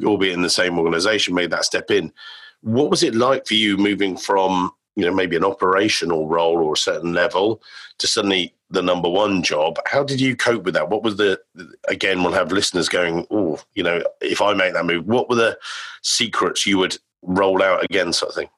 albeit 0.04 0.34
in 0.34 0.42
the 0.42 0.50
same 0.50 0.78
organization, 0.78 1.34
made 1.34 1.50
that 1.50 1.64
step 1.64 1.90
in. 1.90 2.12
What 2.60 2.90
was 2.90 3.02
it 3.02 3.14
like 3.14 3.46
for 3.46 3.54
you 3.54 3.76
moving 3.76 4.16
from, 4.16 4.70
you 4.96 5.04
know, 5.04 5.14
maybe 5.14 5.34
an 5.34 5.44
operational 5.44 6.28
role 6.28 6.58
or 6.58 6.74
a 6.74 6.76
certain 6.76 7.12
level 7.14 7.62
to 7.98 8.06
suddenly 8.06 8.54
the 8.70 8.82
number 8.82 9.08
one 9.08 9.42
job? 9.42 9.78
How 9.86 10.04
did 10.04 10.20
you 10.20 10.36
cope 10.36 10.64
with 10.64 10.74
that? 10.74 10.90
What 10.90 11.02
was 11.02 11.16
the, 11.16 11.40
again, 11.88 12.22
we'll 12.22 12.32
have 12.32 12.52
listeners 12.52 12.88
going, 12.88 13.26
oh, 13.30 13.58
you 13.74 13.82
know, 13.82 14.02
if 14.20 14.42
I 14.42 14.54
make 14.54 14.74
that 14.74 14.86
move, 14.86 15.06
what 15.06 15.28
were 15.28 15.36
the 15.36 15.58
secrets 16.02 16.66
you 16.66 16.78
would 16.78 16.98
roll 17.22 17.62
out 17.62 17.82
again, 17.82 18.12
sort 18.12 18.30
of 18.30 18.36
thing? 18.36 18.48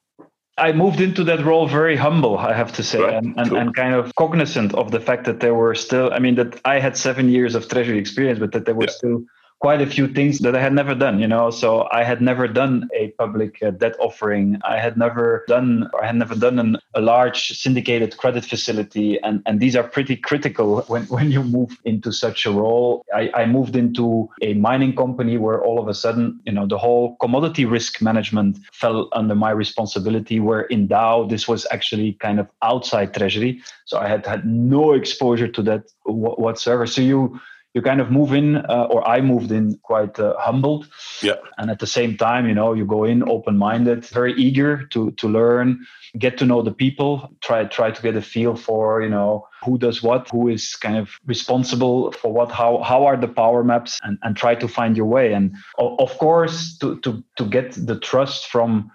I 0.56 0.72
moved 0.72 1.00
into 1.00 1.24
that 1.24 1.44
role 1.44 1.66
very 1.66 1.96
humble, 1.96 2.38
I 2.38 2.52
have 2.52 2.72
to 2.74 2.82
say, 2.82 3.00
Right, 3.00 3.14
and, 3.14 3.36
and, 3.36 3.48
cool. 3.48 3.58
and 3.58 3.74
kind 3.74 3.94
of 3.94 4.14
cognizant 4.14 4.72
of 4.74 4.92
the 4.92 5.00
fact 5.00 5.24
that 5.24 5.40
there 5.40 5.54
were 5.54 5.74
still, 5.74 6.12
I 6.12 6.20
mean, 6.20 6.36
that 6.36 6.60
I 6.64 6.78
had 6.78 6.96
seven 6.96 7.28
years 7.28 7.56
of 7.56 7.68
treasury 7.68 7.98
experience, 7.98 8.38
but 8.38 8.52
that 8.52 8.64
there 8.64 8.74
were 8.74 8.84
Yeah. 8.84 8.90
still 8.90 9.24
quite 9.64 9.80
a 9.80 9.86
few 9.86 10.06
things 10.06 10.40
that 10.40 10.54
I 10.54 10.60
had 10.60 10.74
never 10.74 10.94
done, 10.94 11.18
you 11.18 11.26
know. 11.26 11.48
So 11.48 11.88
I 11.90 12.04
had 12.04 12.20
never 12.20 12.46
done 12.46 12.86
a 12.94 13.08
public 13.22 13.62
uh, 13.62 13.70
debt 13.70 13.96
offering. 13.98 14.60
I 14.62 14.76
had 14.78 14.98
never 14.98 15.42
done, 15.48 15.88
I 15.98 16.04
had 16.04 16.16
never 16.16 16.34
done 16.34 16.58
an, 16.58 16.76
a 16.92 17.00
large 17.00 17.48
syndicated 17.58 18.18
credit 18.18 18.44
facility. 18.44 19.18
And, 19.22 19.42
and 19.46 19.60
these 19.60 19.74
are 19.74 19.82
pretty 19.82 20.16
critical 20.16 20.82
when, 20.88 21.04
when 21.04 21.30
you 21.30 21.42
move 21.42 21.78
into 21.86 22.12
such 22.12 22.44
a 22.44 22.50
role. 22.50 23.06
I, 23.14 23.30
I 23.32 23.46
moved 23.46 23.74
into 23.74 24.28
a 24.42 24.52
mining 24.52 24.94
company 24.94 25.38
where 25.38 25.64
all 25.64 25.80
of 25.80 25.88
a 25.88 25.94
sudden, 25.94 26.38
you 26.44 26.52
know, 26.52 26.66
the 26.66 26.76
whole 26.76 27.16
commodity 27.16 27.64
risk 27.64 28.02
management 28.02 28.58
fell 28.74 29.08
under 29.12 29.34
my 29.34 29.50
responsibility, 29.50 30.40
where 30.40 30.64
in 30.74 30.88
Dow, 30.88 31.24
this 31.24 31.48
was 31.48 31.66
actually 31.70 32.12
kind 32.20 32.38
of 32.38 32.48
outside 32.60 33.14
treasury. 33.14 33.62
So 33.86 33.96
I 33.96 34.08
had 34.08 34.26
had 34.26 34.44
no 34.44 34.92
exposure 34.92 35.48
to 35.48 35.62
that 35.62 35.84
whatsoever. 36.04 36.86
So 36.86 37.00
you, 37.00 37.40
you 37.74 37.82
kind 37.82 38.00
of 38.00 38.10
move 38.10 38.32
in, 38.32 38.56
uh, 38.56 38.86
or 38.88 39.06
I 39.06 39.20
moved 39.20 39.50
in 39.50 39.78
quite 39.82 40.18
uh, 40.18 40.34
humbled. 40.38 40.88
Yeah. 41.22 41.34
And 41.58 41.70
at 41.70 41.80
the 41.80 41.88
same 41.88 42.16
time, 42.16 42.48
you 42.48 42.54
know, 42.54 42.72
you 42.72 42.86
go 42.86 43.02
in 43.02 43.28
open-minded, 43.28 44.06
very 44.06 44.32
eager 44.34 44.86
to 44.92 45.10
to 45.12 45.28
learn, 45.28 45.84
get 46.16 46.38
to 46.38 46.44
know 46.46 46.62
the 46.62 46.72
people, 46.72 47.28
try 47.40 47.64
try 47.64 47.90
to 47.90 48.02
get 48.02 48.16
a 48.16 48.22
feel 48.22 48.54
for, 48.54 49.02
you 49.02 49.10
know, 49.10 49.46
who 49.64 49.76
does 49.76 50.02
what, 50.02 50.30
who 50.30 50.48
is 50.48 50.76
kind 50.76 50.96
of 50.96 51.10
responsible 51.26 52.12
for 52.12 52.32
what, 52.32 52.52
how 52.52 52.80
how 52.82 53.04
are 53.04 53.16
the 53.16 53.28
power 53.28 53.64
maps, 53.64 53.98
and 54.04 54.18
and 54.22 54.36
try 54.36 54.54
to 54.54 54.68
find 54.68 54.96
your 54.96 55.06
way. 55.06 55.32
And 55.32 55.54
of 55.78 56.16
course, 56.18 56.78
to 56.78 57.00
to 57.00 57.24
to 57.36 57.44
get 57.44 57.72
the 57.72 57.98
trust 57.98 58.46
from 58.46 58.90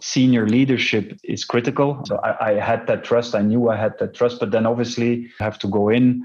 senior 0.00 0.46
leadership 0.46 1.18
is 1.24 1.44
critical. 1.44 2.02
So 2.04 2.16
I, 2.16 2.50
I, 2.50 2.52
had 2.60 2.86
that 2.86 3.02
trust. 3.02 3.34
I 3.34 3.40
knew 3.40 3.70
I 3.70 3.76
had 3.76 3.98
that 3.98 4.12
trust, 4.12 4.40
but 4.40 4.50
then 4.50 4.66
obviously 4.66 5.30
I 5.40 5.44
have 5.44 5.58
to 5.60 5.68
go 5.68 5.88
in. 5.88 6.22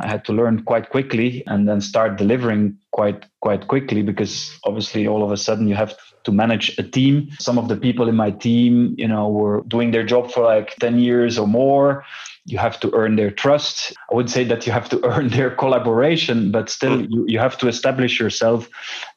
I 0.00 0.08
had 0.08 0.24
to 0.26 0.32
learn 0.32 0.62
quite 0.64 0.90
quickly 0.90 1.42
and 1.46 1.68
then 1.68 1.80
start 1.80 2.16
delivering 2.16 2.78
quite 2.92 3.24
quite 3.40 3.68
quickly 3.68 4.02
because 4.02 4.58
obviously 4.64 5.06
all 5.06 5.22
of 5.22 5.30
a 5.30 5.36
sudden 5.36 5.68
you 5.68 5.74
have 5.74 5.96
to 6.24 6.32
manage 6.32 6.78
a 6.78 6.82
team. 6.82 7.28
Some 7.38 7.58
of 7.58 7.68
the 7.68 7.76
people 7.76 8.08
in 8.08 8.16
my 8.16 8.30
team, 8.30 8.94
you 8.98 9.06
know, 9.06 9.28
were 9.28 9.62
doing 9.68 9.90
their 9.90 10.04
job 10.04 10.30
for 10.32 10.42
like 10.42 10.74
10 10.76 10.98
years 10.98 11.38
or 11.38 11.46
more. 11.46 12.04
You 12.46 12.58
have 12.58 12.80
to 12.80 12.90
earn 12.94 13.16
their 13.16 13.30
trust. 13.30 13.92
I 14.10 14.14
would 14.14 14.30
say 14.30 14.44
that 14.44 14.66
you 14.66 14.72
have 14.72 14.88
to 14.90 15.04
earn 15.10 15.28
their 15.28 15.50
collaboration, 15.50 16.50
but 16.50 16.70
still 16.70 16.98
mm. 16.98 17.10
you, 17.10 17.24
you 17.28 17.38
have 17.38 17.58
to 17.58 17.68
establish 17.68 18.18
yourself 18.18 18.68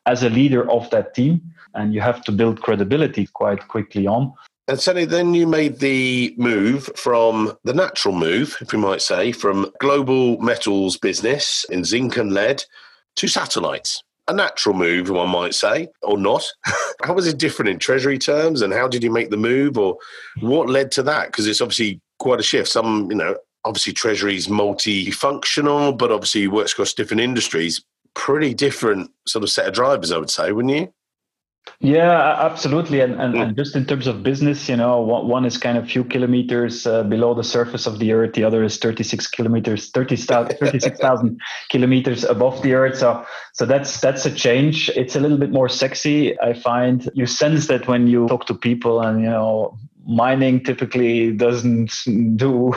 as 0.05 0.23
a 0.23 0.29
leader 0.29 0.69
of 0.69 0.89
that 0.91 1.13
team 1.13 1.41
and 1.73 1.93
you 1.93 2.01
have 2.01 2.23
to 2.23 2.31
build 2.31 2.61
credibility 2.61 3.27
quite 3.27 3.67
quickly 3.67 4.07
on. 4.07 4.33
And 4.69 4.79
Sally, 4.81 5.05
then 5.05 5.33
you 5.33 5.47
made 5.47 5.79
the 5.79 6.35
move 6.37 6.89
from 6.97 7.57
the 7.63 7.73
natural 7.73 8.13
move, 8.13 8.57
if 8.59 8.73
we 8.73 8.79
might 8.79 9.01
say, 9.01 9.31
from 9.31 9.71
global 9.79 10.37
metals 10.39 10.97
business 10.97 11.65
in 11.69 11.85
zinc 11.85 12.17
and 12.17 12.33
lead 12.33 12.65
to 13.15 13.29
satellites. 13.29 14.03
A 14.27 14.33
natural 14.33 14.75
move, 14.75 15.09
one 15.09 15.29
might 15.29 15.55
say, 15.55 15.87
or 16.01 16.17
not. 16.17 16.45
how 17.03 17.13
was 17.13 17.27
it 17.27 17.37
different 17.37 17.69
in 17.69 17.79
treasury 17.79 18.19
terms, 18.19 18.61
and 18.61 18.73
how 18.73 18.89
did 18.89 19.03
you 19.03 19.11
make 19.11 19.29
the 19.29 19.37
move, 19.37 19.77
or 19.77 19.97
what 20.41 20.67
led 20.67 20.91
to 20.91 21.03
that? 21.03 21.27
Because 21.27 21.47
it's 21.47 21.61
obviously 21.61 22.01
quite 22.19 22.41
a 22.41 22.43
shift. 22.43 22.67
Some, 22.67 23.09
you 23.09 23.15
know, 23.15 23.37
obviously 23.63 23.93
treasury 23.93 24.35
is 24.35 24.49
multifunctional, 24.49 25.97
but 25.97 26.11
obviously 26.11 26.49
works 26.49 26.73
across 26.73 26.91
different 26.91 27.21
industries. 27.21 27.81
Pretty 28.15 28.53
different 28.53 29.11
sort 29.25 29.43
of 29.43 29.49
set 29.49 29.67
of 29.67 29.73
drivers, 29.73 30.11
I 30.11 30.17
would 30.17 30.29
say, 30.29 30.51
wouldn't 30.51 30.75
you? 30.75 30.93
Yeah, 31.79 32.37
absolutely. 32.39 33.01
And, 33.01 33.19
and, 33.21 33.35
and, 33.35 33.55
just 33.55 33.75
in 33.75 33.85
terms 33.85 34.07
of 34.07 34.23
business, 34.23 34.67
you 34.67 34.75
know, 34.75 34.99
one, 34.99 35.27
one 35.27 35.45
is 35.45 35.57
kind 35.57 35.77
of 35.77 35.87
few 35.87 36.03
kilometers 36.03 36.87
uh, 36.87 37.03
below 37.03 37.33
the 37.33 37.43
surface 37.43 37.85
of 37.85 37.99
the 37.99 38.13
earth. 38.13 38.33
The 38.33 38.43
other 38.43 38.63
is 38.63 38.77
36 38.77 39.27
kilometers, 39.27 39.89
30, 39.91 40.15
36,000 40.59 41.39
kilometers 41.69 42.23
above 42.23 42.61
the 42.63 42.73
earth. 42.73 42.97
So, 42.97 43.25
so 43.53 43.65
that's, 43.65 44.01
that's 44.01 44.25
a 44.25 44.31
change. 44.31 44.89
It's 44.95 45.15
a 45.15 45.19
little 45.19 45.37
bit 45.37 45.51
more 45.51 45.69
sexy. 45.69 46.39
I 46.39 46.53
find 46.53 47.09
you 47.13 47.27
sense 47.27 47.67
that 47.67 47.87
when 47.87 48.07
you 48.07 48.27
talk 48.27 48.47
to 48.47 48.55
people 48.55 49.01
and, 49.01 49.21
you 49.21 49.29
know, 49.29 49.77
mining 50.07 50.63
typically 50.63 51.31
doesn't 51.31 51.91
do 52.35 52.73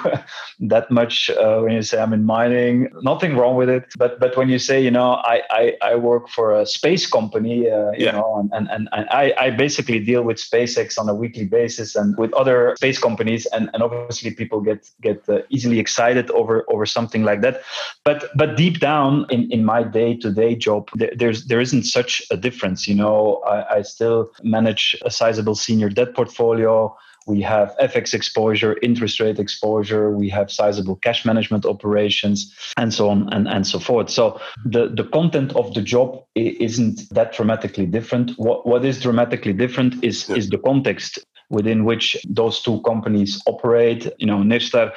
that 0.59 0.91
much 0.91 1.31
uh, 1.31 1.61
when 1.61 1.73
you 1.73 1.83
say 1.83 2.01
i'm 2.01 2.13
in 2.13 2.25
mining 2.25 2.89
nothing 3.03 3.37
wrong 3.37 3.57
with 3.57 3.69
it. 3.69 3.85
But 3.97 4.21
but 4.21 4.37
when 4.37 4.49
you 4.49 4.59
say 4.59 4.83
you 4.83 4.91
know 4.91 5.13
i 5.35 5.43
i, 5.51 5.77
I 5.83 5.95
work 5.97 6.29
for 6.29 6.53
a 6.53 6.67
space 6.67 7.07
company 7.07 7.71
uh, 7.71 7.93
you 7.93 8.07
yeah. 8.07 8.13
know 8.13 8.49
and, 8.53 8.69
and 8.69 8.89
and 8.93 9.09
i 9.11 9.33
i 9.39 9.51
basically 9.51 10.01
deal 10.01 10.23
with 10.23 10.37
spacex 10.37 10.99
on 10.99 11.09
a 11.09 11.15
weekly 11.15 11.45
basis 11.45 11.95
and 11.97 12.17
with 12.19 12.33
other 12.35 12.75
space 12.77 12.99
companies 12.99 13.47
and 13.47 13.71
and 13.73 13.83
obviously 13.83 14.31
people 14.33 14.61
get 14.61 14.91
get 15.01 15.29
uh, 15.29 15.41
easily 15.51 15.79
excited 15.79 16.31
over 16.31 16.65
over 16.69 16.87
something 16.87 17.23
like 17.25 17.41
that. 17.43 17.63
But 18.05 18.31
but 18.37 18.57
deep 18.57 18.81
down 18.81 19.27
in 19.31 19.51
in 19.51 19.65
my 19.65 19.83
day-to-day 19.83 20.57
job 20.57 20.89
there, 20.95 21.13
there's 21.17 21.47
there 21.47 21.61
isn't 21.61 21.85
such 21.85 22.23
a 22.31 22.37
difference 22.37 22.89
you 22.89 22.95
know. 22.95 23.43
I, 23.47 23.77
I 23.77 23.83
still 23.83 24.31
manage 24.43 24.97
a 25.05 25.11
sizable 25.11 25.55
senior 25.55 25.89
debt 25.89 26.15
portfolio 26.15 26.97
we 27.27 27.41
have 27.43 27.75
FX 27.81 28.15
exposure, 28.15 28.77
interest 28.83 29.21
rate 29.21 29.39
exposure, 29.39 30.11
we 30.11 30.29
have 30.31 30.51
sizable 30.51 30.97
cash 30.97 31.25
management 31.25 31.65
operations, 31.65 32.55
and 32.77 32.93
so 32.93 33.09
on 33.09 33.33
and, 33.33 33.49
and 33.49 33.67
so 33.67 33.79
forth. 33.79 34.11
So 34.11 34.41
the, 34.65 34.89
the 34.89 35.05
content 35.05 35.55
of 35.55 35.75
the 35.75 35.83
job 35.83 36.25
isn't 36.35 37.09
that 37.11 37.33
dramatically 37.33 37.87
different. 37.87 38.33
What, 38.39 38.67
what 38.67 38.85
is 38.85 39.01
dramatically 39.01 39.53
different 39.53 40.03
is, 40.03 40.29
yeah. 40.29 40.37
is 40.37 40.49
the 40.49 40.59
context 40.59 41.19
within 41.51 41.85
which 41.85 42.17
those 42.29 42.63
two 42.63 42.81
companies 42.83 43.43
operate. 43.47 44.09
You 44.19 44.27
know, 44.27 44.39
Nyrstar 44.39 44.93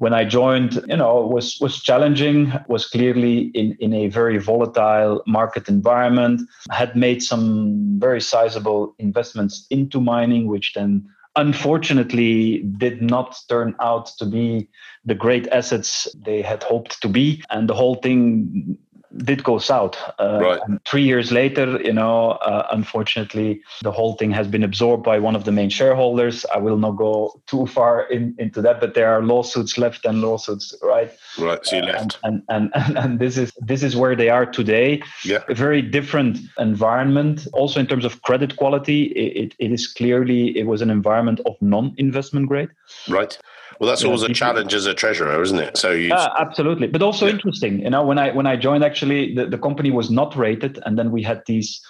when 0.00 0.14
I 0.14 0.24
joined, 0.24 0.82
you 0.88 0.96
know, 0.96 1.26
was 1.26 1.58
was 1.60 1.82
challenging, 1.82 2.54
was 2.68 2.86
clearly 2.86 3.50
in, 3.54 3.76
in 3.80 3.92
a 3.92 4.08
very 4.08 4.38
volatile 4.38 5.22
market 5.26 5.68
environment, 5.68 6.40
had 6.70 6.96
made 6.96 7.22
some 7.22 8.00
very 8.00 8.22
sizable 8.22 8.94
investments 8.98 9.66
into 9.68 10.00
mining, 10.00 10.46
which 10.46 10.72
then 10.72 11.06
unfortunately 11.36 12.58
did 12.78 13.02
not 13.02 13.38
turn 13.48 13.74
out 13.80 14.06
to 14.18 14.26
be 14.26 14.68
the 15.04 15.14
great 15.14 15.46
assets 15.48 16.08
they 16.14 16.42
had 16.42 16.62
hoped 16.62 17.00
to 17.02 17.08
be. 17.08 17.42
And 17.50 17.68
the 17.68 17.74
whole 17.74 17.96
thing 17.96 18.78
did 19.24 19.44
go 19.44 19.58
south. 19.58 19.96
Uh, 20.18 20.38
right. 20.40 20.60
three 20.86 21.02
years 21.02 21.32
later, 21.32 21.80
you 21.82 21.92
know, 21.92 22.30
uh, 22.30 22.66
unfortunately, 22.72 23.62
the 23.82 23.92
whole 23.92 24.14
thing 24.14 24.30
has 24.30 24.48
been 24.48 24.62
absorbed 24.62 25.04
by 25.04 25.18
one 25.18 25.36
of 25.36 25.44
the 25.44 25.52
main 25.52 25.70
shareholders. 25.70 26.44
I 26.54 26.58
will 26.58 26.78
not 26.78 26.92
go 26.92 27.40
too 27.46 27.66
far 27.66 28.04
in, 28.10 28.34
into 28.38 28.62
that, 28.62 28.80
but 28.80 28.94
there 28.94 29.12
are 29.12 29.22
lawsuits 29.22 29.78
left 29.78 30.04
and 30.04 30.20
lawsuits 30.20 30.74
right. 30.82 31.10
Right. 31.38 31.64
So 31.64 31.76
you 31.76 31.82
left. 31.82 32.18
And, 32.22 32.42
and, 32.48 32.70
and, 32.74 32.98
and 32.98 33.18
this 33.18 33.36
is 33.36 33.52
this 33.58 33.82
is 33.82 33.96
where 33.96 34.16
they 34.16 34.28
are 34.28 34.46
today. 34.46 35.02
Yeah. 35.24 35.42
A 35.48 35.54
very 35.54 35.82
different 35.82 36.38
environment. 36.58 37.46
Also 37.52 37.80
in 37.80 37.86
terms 37.86 38.04
of 38.04 38.22
credit 38.22 38.56
quality, 38.56 39.04
it, 39.04 39.54
it 39.58 39.72
is 39.72 39.86
clearly 39.86 40.56
it 40.58 40.66
was 40.66 40.82
an 40.82 40.90
environment 40.90 41.40
of 41.46 41.56
non-investment 41.60 42.48
grade. 42.48 42.70
Right. 43.08 43.38
Well, 43.80 43.88
that's 43.88 44.04
always 44.04 44.22
a 44.22 44.28
challenge 44.34 44.74
as 44.74 44.84
a 44.84 44.92
treasurer, 44.92 45.42
isn't 45.42 45.58
it? 45.58 45.78
So 45.78 45.90
you 45.92 46.12
uh, 46.12 46.28
absolutely, 46.38 46.86
but 46.86 47.00
also 47.00 47.24
yeah. 47.24 47.32
interesting. 47.32 47.80
You 47.80 47.88
know, 47.88 48.04
when 48.04 48.18
I 48.18 48.30
when 48.30 48.46
I 48.46 48.56
joined, 48.56 48.84
actually, 48.84 49.34
the, 49.34 49.46
the 49.46 49.56
company 49.56 49.90
was 49.90 50.10
not 50.10 50.36
rated, 50.36 50.78
and 50.84 50.98
then 50.98 51.10
we 51.10 51.22
had 51.22 51.42
these 51.46 51.80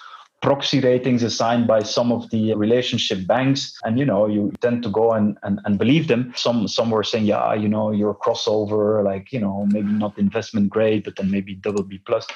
proxy 0.41 0.79
ratings 0.79 1.23
assigned 1.23 1.67
by 1.67 1.83
some 1.83 2.11
of 2.11 2.29
the 2.31 2.53
relationship 2.55 3.25
banks. 3.27 3.77
And 3.83 3.99
you 3.99 4.05
know 4.05 4.27
you 4.27 4.51
tend 4.61 4.83
to 4.83 4.89
go 4.89 5.11
and, 5.13 5.37
and, 5.43 5.59
and 5.65 5.77
believe 5.77 6.07
them. 6.07 6.33
Some 6.35 6.67
some 6.67 6.89
were 6.89 7.03
saying 7.03 7.25
yeah 7.25 7.53
you 7.53 7.67
know 7.67 7.91
you're 7.91 8.11
a 8.11 8.15
crossover 8.15 9.03
like 9.03 9.31
you 9.31 9.39
know 9.39 9.65
maybe 9.71 9.91
not 9.91 10.17
investment 10.17 10.69
grade 10.69 11.03
but 11.03 11.15
then 11.15 11.31
maybe 11.31 11.55
double 11.55 11.83
b 11.83 11.99
plus 12.05 12.27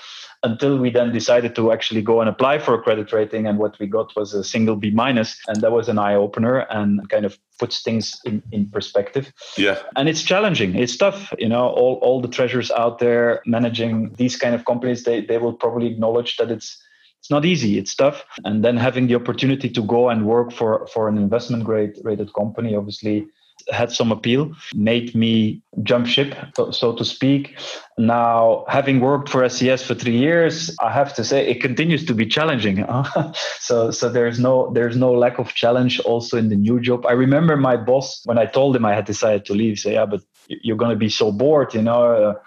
until 0.44 0.78
we 0.78 0.92
then 0.92 1.12
decided 1.12 1.56
to 1.56 1.72
actually 1.72 2.02
go 2.02 2.22
and 2.22 2.30
apply 2.30 2.60
for 2.60 2.76
a 2.76 2.82
credit 2.82 3.12
rating. 3.12 3.48
And 3.48 3.58
what 3.58 3.78
we 3.80 3.88
got 3.88 4.16
was 4.16 4.34
a 4.34 4.44
single 4.44 4.76
b 4.76 4.92
minus. 4.92 5.38
And 5.48 5.62
that 5.62 5.72
was 5.72 5.90
an 5.90 5.98
eye 5.98 6.14
opener 6.14 6.60
and 6.70 7.10
kind 7.10 7.26
of 7.26 7.38
puts 7.58 7.82
things 7.82 8.20
in, 8.26 8.44
in 8.52 8.70
perspective. 8.70 9.34
Yeah. 9.58 9.82
And 9.96 10.08
it's 10.08 10.22
challenging. 10.22 10.76
It's 10.76 10.96
tough. 10.96 11.34
You 11.40 11.50
know 11.50 11.68
all, 11.68 11.96
all 12.02 12.22
the 12.22 12.28
treasurers 12.28 12.72
out 12.72 13.00
there 13.00 13.42
managing 13.46 14.14
these 14.14 14.36
kind 14.36 14.54
of 14.54 14.66
companies 14.66 15.04
they, 15.04 15.22
they 15.22 15.38
will 15.38 15.54
probably 15.54 15.88
acknowledge 15.88 16.38
that 16.38 16.52
it's 16.52 16.82
it's 17.26 17.32
not 17.32 17.44
easy 17.44 17.80
it's 17.80 17.96
tough. 17.96 18.24
And 18.44 18.64
then 18.64 18.78
having 18.78 19.08
the 19.08 19.16
opportunity 19.16 19.68
to 19.68 19.82
go 19.82 20.10
and 20.10 20.28
work 20.28 20.54
for 20.54 20.86
for 20.94 21.10
an 21.10 21.18
investment 21.18 21.64
grade 21.64 21.98
rated 22.04 22.32
company 22.36 22.76
obviously 22.76 23.26
had 23.72 23.92
some 23.92 24.12
appeal 24.12 24.52
made 24.76 25.16
me 25.16 25.60
jump 25.82 26.06
ship 26.06 26.36
so, 26.72 26.94
to 26.94 27.04
speak. 27.04 27.58
Now 27.98 28.64
having 28.68 29.00
worked 29.00 29.30
for 29.30 29.50
SES 29.50 29.82
for 29.82 29.96
3 29.96 30.16
years 30.16 30.76
I 30.80 30.92
have 30.92 31.16
to 31.16 31.24
say 31.24 31.48
it 31.48 31.62
continues 31.62 32.06
to 32.06 32.14
be 32.14 32.28
challenging 32.28 32.86
so 33.60 33.90
so 33.90 34.08
there's 34.08 34.40
no 34.40 34.72
there's 34.76 34.96
no 34.96 35.12
lack 35.12 35.40
of 35.40 35.56
challenge 35.56 36.00
also 36.02 36.38
in 36.38 36.50
the 36.50 36.60
new 36.68 36.80
job. 36.80 37.08
I 37.08 37.14
remember 37.14 37.58
my 37.58 37.76
boss 37.76 38.22
when 38.26 38.38
I 38.38 38.46
told 38.46 38.76
him 38.76 38.86
I 38.86 38.94
had 38.94 39.06
decided 39.06 39.46
to 39.46 39.54
leave 39.56 39.80
say 39.80 39.94
yeah 39.94 40.06
but 40.06 40.22
you're 40.48 40.78
going 40.78 40.92
to 40.92 40.98
be 40.98 41.10
so 41.10 41.32
bored 41.32 41.74
you 41.74 41.82
know 41.82 42.38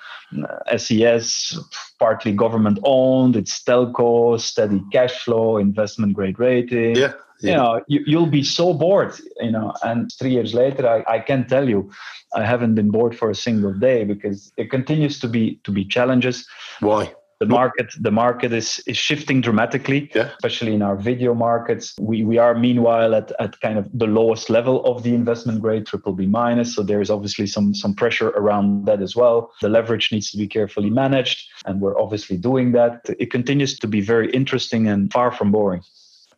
uh, 0.42 0.76
SES 0.76 1.58
partly 1.98 2.32
government 2.32 2.78
owned 2.82 3.36
it's 3.36 3.62
telco 3.62 4.38
steady 4.40 4.82
cash 4.92 5.24
flow 5.24 5.56
investment 5.58 6.14
grade 6.14 6.38
rating. 6.38 6.96
Yeah, 6.96 7.12
yeah. 7.40 7.50
you 7.50 7.56
know 7.56 7.84
you, 7.88 8.18
will 8.18 8.26
be 8.26 8.42
so 8.42 8.74
bored 8.74 9.14
you 9.40 9.50
know 9.50 9.74
and 9.82 10.10
three 10.18 10.30
years 10.30 10.54
later 10.54 10.88
I, 10.88 11.04
I 11.16 11.18
can 11.20 11.46
tell 11.46 11.68
you 11.68 11.90
i 12.34 12.44
haven't 12.44 12.74
been 12.74 12.90
bored 12.90 13.16
for 13.16 13.30
a 13.30 13.34
single 13.34 13.72
day 13.72 14.04
because 14.04 14.52
it 14.56 14.70
continues 14.70 15.18
to 15.20 15.28
be 15.28 15.60
to 15.64 15.70
be 15.70 15.84
challenges. 15.84 16.46
Why 16.80 17.12
the 17.40 17.46
market 17.46 17.92
the 18.00 18.10
market 18.10 18.52
is 18.52 18.80
is 18.86 18.96
shifting 18.96 19.40
dramatically 19.40 20.10
yeah. 20.14 20.30
especially 20.38 20.74
in 20.74 20.82
our 20.82 20.96
video 20.96 21.34
markets. 21.34 21.94
We 22.00 22.24
we 22.24 22.38
are 22.38 22.54
meanwhile 22.54 23.14
at, 23.14 23.32
at 23.38 23.60
kind 23.60 23.78
of 23.78 23.88
the 23.92 24.06
lowest 24.06 24.50
level 24.50 24.84
of 24.84 25.02
the 25.02 25.14
investment 25.14 25.60
grade 25.60 25.86
triple 25.86 26.12
b 26.12 26.26
minus. 26.26 26.74
So 26.74 26.82
there 26.82 27.00
is 27.00 27.10
obviously 27.10 27.46
some 27.46 27.74
some 27.74 27.94
pressure 27.94 28.30
around 28.30 28.86
that 28.86 29.00
as 29.00 29.14
well. 29.14 29.52
The 29.60 29.68
leverage 29.68 30.10
needs 30.10 30.30
to 30.32 30.36
be 30.36 30.48
carefully 30.48 30.90
managed 30.90 31.48
and 31.66 31.80
we're 31.80 31.98
obviously 31.98 32.36
doing 32.36 32.72
that. 32.72 33.08
It 33.18 33.30
continues 33.30 33.78
to 33.78 33.86
be 33.86 34.00
very 34.00 34.30
interesting 34.32 34.88
and 34.88 35.12
far 35.12 35.30
from 35.30 35.52
boring. 35.52 35.82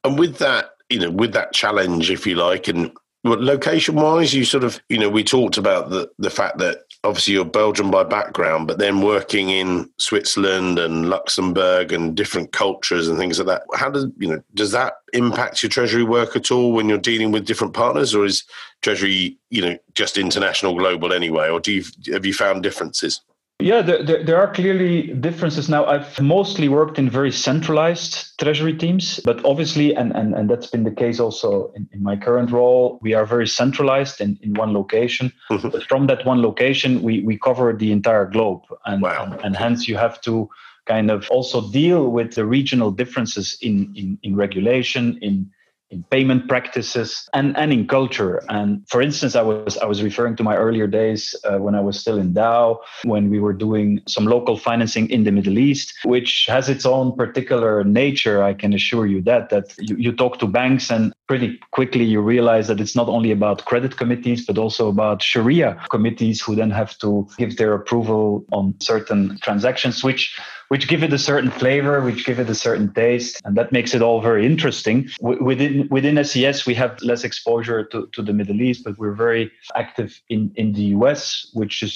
And 0.05 0.19
with 0.19 0.37
that 0.39 0.75
you 0.91 0.99
know 0.99 1.11
with 1.11 1.33
that 1.33 1.53
challenge 1.53 2.11
if 2.11 2.27
you 2.27 2.35
like 2.35 2.69
and 2.69 2.93
location 3.25 3.97
wise, 3.97 4.33
you 4.33 4.45
sort 4.45 4.65
of, 4.65 4.81
you 4.89 4.99
know, 4.99 5.09
we 5.09 5.23
talked 5.23 5.59
about 5.59 5.91
the, 5.91 6.11
the 6.19 6.31
fact 6.31 6.59
that 6.59 6.85
obviously 7.03 7.35
you're 7.35 7.45
Belgian 7.45 7.91
by 7.91 8.05
background, 8.05 8.67
but 8.67 8.79
then 8.79 9.01
working 9.01 9.51
in 9.51 9.89
Switzerland 9.99 10.79
and 10.79 11.09
Luxembourg 11.09 11.93
and 11.93 12.15
different 12.15 12.53
cultures 12.53 13.09
and 13.09 13.19
things 13.19 13.39
like 13.39 13.47
that. 13.47 13.63
How 13.75 13.91
does, 13.91 14.07
you 14.19 14.29
know, 14.29 14.43
does 14.55 14.73
that 14.73 14.95
impact 15.13 15.63
your 15.63 15.71
treasury 15.71 16.05
work 16.05 16.37
at 16.37 16.51
all 16.51 16.73
when 16.73 16.89
you're 16.89 16.99
dealing 16.99 17.33
with 17.33 17.47
different 17.47 17.73
partners 17.73 18.15
or 18.15 18.27
is 18.27 18.45
treasury, 18.83 19.39
you 19.49 19.63
know, 19.63 19.79
just 19.95 20.19
international 20.19 20.75
global 20.75 21.13
anyway? 21.13 21.49
Or 21.49 21.59
do 21.59 21.73
you, 21.73 21.85
have 22.13 22.27
you 22.27 22.35
found 22.35 22.63
differences? 22.63 23.23
Yeah, 23.61 23.83
there, 23.83 24.03
there, 24.03 24.25
there, 24.25 24.37
are 24.39 24.53
clearly 24.53 25.15
differences 25.15 25.69
now. 25.69 25.85
I've 25.85 26.21
mostly 26.21 26.69
worked 26.69 26.99
in 26.99 27.09
very 27.11 27.31
centralized 27.31 28.39
treasury 28.39 28.77
teams, 28.77 29.21
but 29.21 29.45
obviously, 29.45 29.95
and, 29.95 30.15
and, 30.17 30.35
and 30.35 30.49
that's 30.49 30.67
been 30.67 30.85
the 30.85 30.91
case 30.91 31.21
also 31.21 31.73
in, 31.77 31.89
in 31.93 32.03
my 32.03 32.17
current 32.17 32.51
role, 32.51 32.99
we 33.03 33.15
are 33.15 33.25
very 33.25 33.47
centralized 33.47 34.21
in, 34.21 34.39
in 34.43 34.55
one 34.55 34.73
location. 34.73 35.33
Mm-hmm. 35.51 35.69
But 35.69 35.85
from 35.85 36.07
that 36.07 36.25
one 36.25 36.43
location, 36.43 37.03
we, 37.03 37.23
we 37.23 37.39
cover 37.39 37.73
the 37.73 37.93
entire 37.93 38.27
globe. 38.27 38.63
And, 38.87 39.03
wow. 39.03 39.25
and, 39.25 39.41
and 39.45 39.57
hence, 39.57 39.87
you 39.87 39.97
have 39.97 40.21
to 40.23 40.49
kind 40.87 41.11
of 41.11 41.29
also 41.31 41.71
deal 41.71 42.11
with 42.11 42.35
the 42.35 42.45
regional 42.45 42.91
differences 42.91 43.57
in, 43.61 43.93
in, 43.95 44.19
in 44.23 44.35
regulation, 44.35 45.19
in 45.23 45.51
in 45.91 46.05
payment 46.05 46.49
practices 46.49 47.29
and, 47.35 47.57
and 47.57 47.73
in 47.73 47.87
culture. 47.87 48.43
And 48.49 48.89
for 48.89 49.03
instance, 49.03 49.35
I 49.35 49.43
was 49.43 49.77
I 49.79 49.87
was 49.87 50.03
referring 50.03 50.37
to 50.37 50.43
my 50.43 50.57
earlier 50.57 50.87
days 50.87 51.35
uh, 51.45 51.59
when 51.59 51.75
I 51.75 51.81
was 51.81 51.99
still 51.99 52.19
in 52.19 52.33
Dow, 52.33 52.81
when 53.05 53.29
we 53.29 53.41
were 53.41 53.53
doing 53.53 54.01
some 54.07 54.27
local 54.27 54.57
financing 54.57 55.11
in 55.11 55.25
the 55.25 55.33
Middle 55.33 55.59
East, 55.59 55.95
which 56.05 56.47
has 56.49 56.69
its 56.69 56.87
own 56.87 57.17
particular 57.17 57.85
nature. 57.85 58.43
I 58.43 58.55
can 58.55 58.73
assure 58.73 59.07
you 59.07 59.21
that 59.23 59.51
that 59.51 59.75
you, 59.79 59.97
you 59.97 60.13
talk 60.13 60.39
to 60.39 60.47
banks 60.47 60.91
and 60.91 61.13
pretty 61.31 61.61
quickly 61.71 62.03
you 62.03 62.21
realize 62.21 62.67
that 62.67 62.81
it's 62.81 62.97
not 62.97 63.09
only 63.09 63.31
about 63.31 63.65
credit 63.65 63.97
committees 63.97 64.45
but 64.45 64.59
also 64.59 64.89
about 64.89 65.23
Sharia 65.23 65.81
committees 65.89 66.43
who 66.43 66.57
then 66.57 66.73
have 66.73 66.99
to 66.99 67.29
give 67.39 67.57
their 67.57 67.73
approval 67.73 68.45
on 68.51 68.75
certain 68.81 69.39
transactions, 69.41 70.03
which 70.03 70.37
which 70.71 70.89
give 70.89 71.05
it 71.05 71.13
a 71.13 71.19
certain 71.19 71.53
flavor, 71.53 72.01
which 72.01 72.27
give 72.27 72.41
it 72.41 72.51
a 72.51 72.55
certain 72.55 72.93
taste, 72.95 73.41
and 73.45 73.57
that 73.57 73.71
makes 73.71 73.95
it 73.95 74.03
all 74.03 74.21
very 74.21 74.45
interesting. 74.45 75.09
Within 75.21 75.87
within 75.89 76.25
SES, 76.25 76.67
we 76.67 76.75
have 76.75 77.01
less 77.01 77.23
exposure 77.23 77.85
to, 77.93 78.09
to 78.13 78.23
the 78.23 78.33
Middle 78.33 78.61
East, 78.61 78.83
but 78.83 78.99
we're 78.99 79.15
very 79.15 79.53
active 79.77 80.21
in 80.29 80.51
in 80.57 80.73
the 80.73 80.87
US, 80.99 81.49
which 81.55 81.81
is 81.85 81.95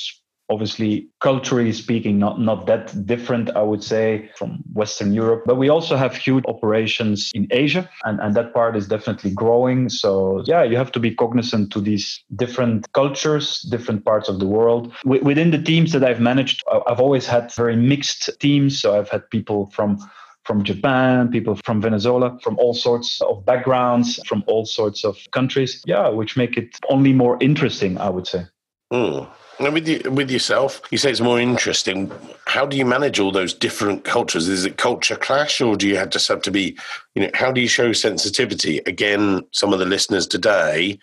obviously 0.50 1.08
culturally 1.20 1.72
speaking 1.72 2.18
not 2.18 2.38
not 2.38 2.66
that 2.66 3.06
different 3.06 3.50
i 3.56 3.62
would 3.62 3.82
say 3.82 4.30
from 4.36 4.62
western 4.74 5.12
europe 5.12 5.42
but 5.46 5.56
we 5.56 5.68
also 5.68 5.96
have 5.96 6.14
huge 6.14 6.44
operations 6.46 7.30
in 7.34 7.46
asia 7.50 7.88
and 8.04 8.20
and 8.20 8.34
that 8.34 8.52
part 8.52 8.76
is 8.76 8.86
definitely 8.86 9.30
growing 9.30 9.88
so 9.88 10.42
yeah 10.46 10.62
you 10.62 10.76
have 10.76 10.92
to 10.92 11.00
be 11.00 11.14
cognizant 11.14 11.72
to 11.72 11.80
these 11.80 12.22
different 12.36 12.90
cultures 12.92 13.62
different 13.70 14.04
parts 14.04 14.28
of 14.28 14.38
the 14.38 14.46
world 14.46 14.92
w- 15.04 15.22
within 15.24 15.50
the 15.50 15.62
teams 15.62 15.92
that 15.92 16.04
i've 16.04 16.20
managed 16.20 16.62
i've 16.86 17.00
always 17.00 17.26
had 17.26 17.52
very 17.54 17.76
mixed 17.76 18.28
teams 18.38 18.80
so 18.80 18.98
i've 18.98 19.08
had 19.08 19.28
people 19.30 19.70
from 19.70 19.98
from 20.44 20.62
Japan, 20.62 21.30
people 21.30 21.58
from 21.64 21.80
Venezuela, 21.80 22.38
from 22.42 22.58
all 22.58 22.74
sorts 22.74 23.20
of 23.22 23.46
backgrounds, 23.46 24.20
from 24.26 24.44
all 24.46 24.66
sorts 24.66 25.02
of 25.02 25.16
countries. 25.32 25.82
Yeah, 25.86 26.08
which 26.08 26.36
make 26.36 26.58
it 26.58 26.78
only 26.90 27.14
more 27.14 27.38
interesting, 27.40 27.96
I 27.96 28.10
would 28.10 28.26
say. 28.26 28.44
Mm. 28.92 29.26
Now, 29.60 29.70
with 29.70 29.86
you, 29.86 30.10
with 30.10 30.30
yourself, 30.30 30.82
you 30.90 30.98
say 30.98 31.10
it's 31.10 31.20
more 31.20 31.38
interesting. 31.38 32.10
How 32.46 32.66
do 32.66 32.76
you 32.76 32.84
manage 32.84 33.20
all 33.20 33.30
those 33.30 33.54
different 33.54 34.04
cultures? 34.04 34.48
Is 34.48 34.64
it 34.64 34.78
culture 34.78 35.16
clash, 35.16 35.60
or 35.60 35.76
do 35.76 35.86
you 35.86 35.96
have 35.96 36.10
just 36.10 36.26
have 36.28 36.42
to 36.42 36.50
be, 36.50 36.76
you 37.14 37.22
know, 37.22 37.30
how 37.34 37.52
do 37.52 37.60
you 37.60 37.68
show 37.68 37.92
sensitivity? 37.92 38.78
Again, 38.78 39.42
some 39.52 39.72
of 39.72 39.78
the 39.78 39.84
listeners 39.84 40.26
today, 40.26 40.98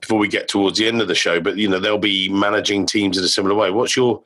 before 0.00 0.18
we 0.18 0.28
get 0.28 0.48
towards 0.48 0.78
the 0.78 0.86
end 0.86 1.00
of 1.00 1.08
the 1.08 1.14
show, 1.14 1.40
but 1.40 1.56
you 1.56 1.68
know, 1.68 1.78
they'll 1.78 1.98
be 1.98 2.28
managing 2.28 2.86
teams 2.86 3.16
in 3.16 3.24
a 3.24 3.28
similar 3.28 3.54
way. 3.54 3.70
What's 3.70 3.96
your 3.96 4.22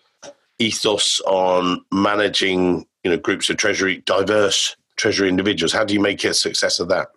ethos 0.58 1.20
on 1.26 1.84
managing, 1.92 2.86
you 3.04 3.10
know, 3.10 3.18
groups 3.18 3.50
of 3.50 3.56
treasury, 3.56 4.02
diverse 4.04 4.74
treasury 4.96 5.28
individuals? 5.28 5.72
How 5.72 5.84
do 5.84 5.94
you 5.94 6.00
make 6.00 6.24
a 6.24 6.34
success 6.34 6.80
of 6.80 6.88
that? 6.88 7.08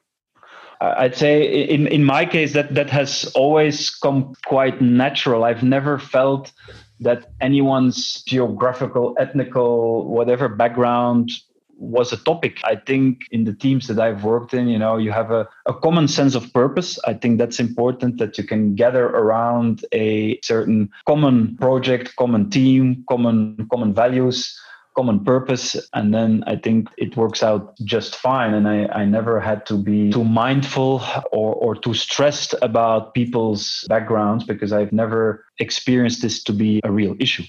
I'd 0.97 1.15
say 1.15 1.43
in, 1.43 1.87
in 1.87 2.03
my 2.03 2.25
case 2.25 2.53
that 2.53 2.73
that 2.75 2.89
has 2.89 3.25
always 3.35 3.89
come 3.89 4.33
quite 4.45 4.81
natural. 4.81 5.43
I've 5.43 5.63
never 5.63 5.97
felt 5.97 6.51
that 6.99 7.31
anyone's 7.41 8.21
geographical, 8.23 9.15
ethnical, 9.19 10.07
whatever 10.07 10.49
background 10.49 11.31
was 11.77 12.13
a 12.13 12.17
topic. 12.17 12.59
I 12.63 12.75
think 12.75 13.21
in 13.31 13.43
the 13.45 13.53
teams 13.53 13.87
that 13.87 13.99
I've 13.99 14.23
worked 14.23 14.53
in, 14.53 14.67
you 14.67 14.77
know, 14.77 14.97
you 14.97 15.11
have 15.11 15.31
a, 15.31 15.47
a 15.65 15.73
common 15.73 16.07
sense 16.07 16.35
of 16.35 16.51
purpose. 16.53 16.99
I 17.05 17.13
think 17.13 17.37
that's 17.37 17.59
important 17.59 18.19
that 18.19 18.37
you 18.37 18.43
can 18.43 18.75
gather 18.75 19.05
around 19.05 19.85
a 19.93 20.39
certain 20.43 20.89
common 21.07 21.57
project, 21.57 22.15
common 22.15 22.49
team, 22.49 23.03
common 23.09 23.67
common 23.71 23.93
values 23.93 24.57
common 24.95 25.23
purpose 25.23 25.75
and 25.93 26.13
then 26.13 26.43
i 26.47 26.55
think 26.55 26.87
it 26.97 27.15
works 27.17 27.43
out 27.43 27.75
just 27.83 28.15
fine 28.15 28.53
and 28.53 28.67
i, 28.67 28.85
I 28.87 29.05
never 29.05 29.39
had 29.39 29.65
to 29.67 29.77
be 29.77 30.11
too 30.11 30.23
mindful 30.23 31.01
or, 31.31 31.53
or 31.55 31.75
too 31.75 31.93
stressed 31.93 32.55
about 32.61 33.13
people's 33.13 33.85
backgrounds 33.89 34.43
because 34.43 34.71
i've 34.71 34.93
never 34.93 35.45
experienced 35.59 36.21
this 36.21 36.43
to 36.43 36.53
be 36.53 36.79
a 36.83 36.91
real 36.91 37.15
issue 37.19 37.43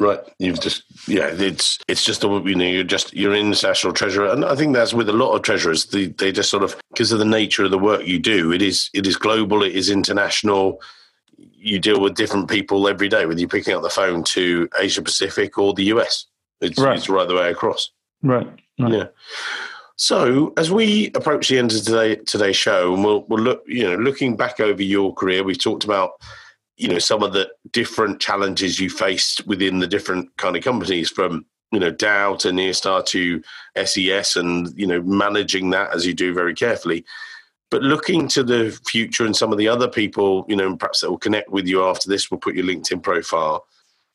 Right, 0.00 0.18
you've 0.38 0.60
just 0.60 0.84
yeah, 1.06 1.26
it's 1.26 1.78
it's 1.86 2.02
just 2.02 2.22
you 2.22 2.54
know 2.54 2.64
you're 2.64 2.84
just 2.84 3.12
you're 3.12 3.34
in 3.34 3.50
national 3.50 3.92
treasurer, 3.92 4.32
and 4.32 4.46
I 4.46 4.56
think 4.56 4.74
that's 4.74 4.94
with 4.94 5.10
a 5.10 5.12
lot 5.12 5.34
of 5.34 5.42
treasurers. 5.42 5.84
They 5.84 6.06
they 6.06 6.32
just 6.32 6.48
sort 6.48 6.62
of 6.62 6.74
because 6.90 7.12
of 7.12 7.18
the 7.18 7.26
nature 7.26 7.66
of 7.66 7.70
the 7.70 7.78
work 7.78 8.06
you 8.06 8.18
do, 8.18 8.50
it 8.50 8.62
is 8.62 8.88
it 8.94 9.06
is 9.06 9.16
global, 9.16 9.62
it 9.62 9.76
is 9.76 9.90
international. 9.90 10.80
You 11.36 11.78
deal 11.78 12.00
with 12.00 12.14
different 12.14 12.48
people 12.48 12.88
every 12.88 13.10
day, 13.10 13.26
whether 13.26 13.38
you're 13.38 13.48
picking 13.50 13.74
up 13.74 13.82
the 13.82 13.90
phone 13.90 14.24
to 14.24 14.70
Asia 14.78 15.02
Pacific 15.02 15.58
or 15.58 15.74
the 15.74 15.84
US. 15.92 16.24
It's 16.60 16.78
right, 16.78 16.98
it's 16.98 17.08
right 17.08 17.26
the 17.26 17.34
way 17.34 17.50
across. 17.50 17.90
Right. 18.22 18.46
right. 18.78 18.92
Yeah. 18.92 19.06
So 19.96 20.54
as 20.56 20.70
we 20.70 21.10
approach 21.14 21.48
the 21.48 21.58
end 21.58 21.72
of 21.72 21.82
today 21.82 22.16
today's 22.16 22.56
show, 22.56 22.94
and 22.94 23.04
we'll 23.04 23.24
we'll 23.28 23.42
look, 23.42 23.62
you 23.66 23.84
know, 23.84 23.96
looking 23.96 24.36
back 24.36 24.58
over 24.58 24.82
your 24.82 25.12
career, 25.12 25.44
we've 25.44 25.62
talked 25.62 25.84
about, 25.84 26.12
you 26.76 26.88
know, 26.88 26.98
some 26.98 27.22
of 27.22 27.34
the 27.34 27.50
different 27.72 28.20
challenges 28.20 28.80
you 28.80 28.88
faced 28.88 29.46
within 29.46 29.78
the 29.78 29.86
different 29.86 30.34
kind 30.38 30.56
of 30.56 30.64
companies, 30.64 31.10
from 31.10 31.44
you 31.70 31.78
know 31.78 31.90
Dow 31.90 32.34
to 32.36 32.48
Nyrstar 32.48 33.04
to 33.06 33.42
SES, 33.84 34.36
and 34.36 34.72
you 34.74 34.86
know 34.86 35.02
managing 35.02 35.68
that 35.70 35.94
as 35.94 36.06
you 36.06 36.14
do 36.14 36.32
very 36.32 36.54
carefully. 36.54 37.04
But 37.70 37.82
looking 37.82 38.26
to 38.28 38.42
the 38.42 38.76
future 38.88 39.24
and 39.24 39.36
some 39.36 39.52
of 39.52 39.58
the 39.58 39.68
other 39.68 39.86
people, 39.86 40.44
you 40.48 40.56
know, 40.56 40.74
perhaps 40.76 41.02
that 41.02 41.10
will 41.10 41.18
connect 41.18 41.50
with 41.50 41.68
you 41.68 41.84
after 41.84 42.08
this, 42.08 42.30
we'll 42.30 42.40
put 42.40 42.56
your 42.56 42.64
LinkedIn 42.64 43.02
profile 43.02 43.64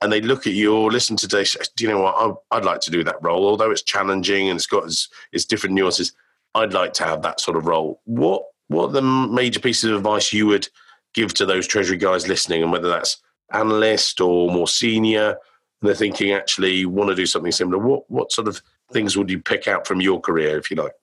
and 0.02 0.12
they 0.12 0.22
look 0.22 0.46
at 0.46 0.54
you 0.54 0.76
or 0.76 0.92
listen 0.92 1.16
to 1.18 1.28
this, 1.28 1.56
do 1.76 1.84
you 1.84 1.90
know 1.90 2.02
what? 2.02 2.38
I, 2.52 2.56
would 2.56 2.66
like 2.66 2.82
to 2.82 2.92
do 2.92 3.04
that 3.04 3.22
role, 3.22 3.48
although 3.48 3.72
it's 3.72 3.82
challenging 3.82 4.50
and 4.50 4.58
it's 4.58 4.68
got 4.68 4.86
its, 4.86 5.10
its 5.32 5.46
different 5.46 5.76
nuances. 5.76 6.14
I'd 6.54 6.74
like 6.74 6.94
to 6.94 7.04
have 7.04 7.22
that 7.22 7.40
sort 7.40 7.58
of 7.58 7.66
role. 7.66 8.02
What 8.06 8.44
what 8.68 8.90
are 8.90 8.94
the 8.94 9.02
major 9.02 9.60
pieces 9.60 9.92
of 9.92 9.98
advice 9.98 10.34
you 10.34 10.48
would 10.48 10.68
give 11.14 11.34
to 11.36 11.46
those 11.46 11.68
treasury 11.68 11.98
guys 11.98 12.28
listening, 12.28 12.64
and 12.64 12.72
whether 12.72 12.90
that's 12.90 13.18
analyst 13.52 14.22
or 14.22 14.52
more 14.52 14.68
senior, 14.68 15.30
and 15.30 15.88
they're 15.88 15.96
thinking 15.96 16.32
actually 16.32 16.86
want 16.86 17.10
to 17.10 17.16
do 17.16 17.26
something 17.26 17.52
similar? 17.52 17.78
What 17.78 18.10
what 18.10 18.32
sort 18.32 18.48
of 18.48 18.62
things 18.92 19.18
would 19.18 19.30
you 19.30 19.40
pick 19.40 19.68
out 19.68 19.86
from 19.86 20.02
your 20.02 20.20
career, 20.20 20.58
if 20.58 20.72
you 20.72 20.78
like? 20.78 20.94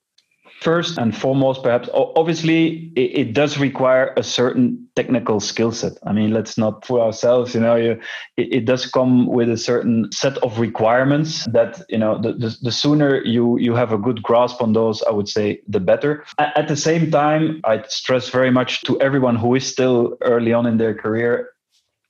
First 0.62 0.96
and 0.96 1.16
foremost, 1.16 1.64
perhaps, 1.64 1.88
obviously, 1.92 2.92
it, 2.94 3.18
it 3.18 3.33
does 3.33 3.59
require 3.59 4.14
a 4.16 4.22
certain 4.22 4.87
technical 4.94 5.40
skill 5.40 5.72
set. 5.72 5.94
I 6.07 6.12
mean, 6.12 6.33
let's 6.33 6.57
not 6.57 6.87
fool 6.87 7.01
ourselves. 7.01 7.53
You 7.53 7.61
know, 7.61 7.75
you, 7.75 8.01
it, 8.37 8.55
it, 8.55 8.64
does 8.64 8.87
come 8.87 9.27
with 9.27 9.51
a 9.51 9.57
certain 9.57 10.09
set 10.12 10.38
of 10.38 10.61
requirements 10.61 11.44
that 11.46 11.83
you 11.88 11.98
know. 11.98 12.20
The, 12.22 12.35
the, 12.35 12.57
the, 12.62 12.70
sooner 12.70 13.25
you 13.25 13.59
you 13.59 13.75
have 13.75 13.92
a 13.92 13.98
good 13.98 14.22
grasp 14.22 14.62
on 14.62 14.72
those, 14.72 15.03
I 15.03 15.11
would 15.11 15.29
say, 15.29 15.61
the 15.66 15.81
better. 15.81 16.25
At, 16.38 16.68
the 16.68 16.77
same 16.77 17.11
time, 17.11 17.61
I 17.64 17.83
stress 17.88 18.29
very 18.29 18.53
much 18.53 18.83
to 18.83 19.01
everyone 19.01 19.35
who 19.35 19.57
is 19.57 19.66
still 19.66 20.16
early 20.20 20.53
on 20.53 20.66
in 20.66 20.79
their 20.79 20.94
career 20.94 21.51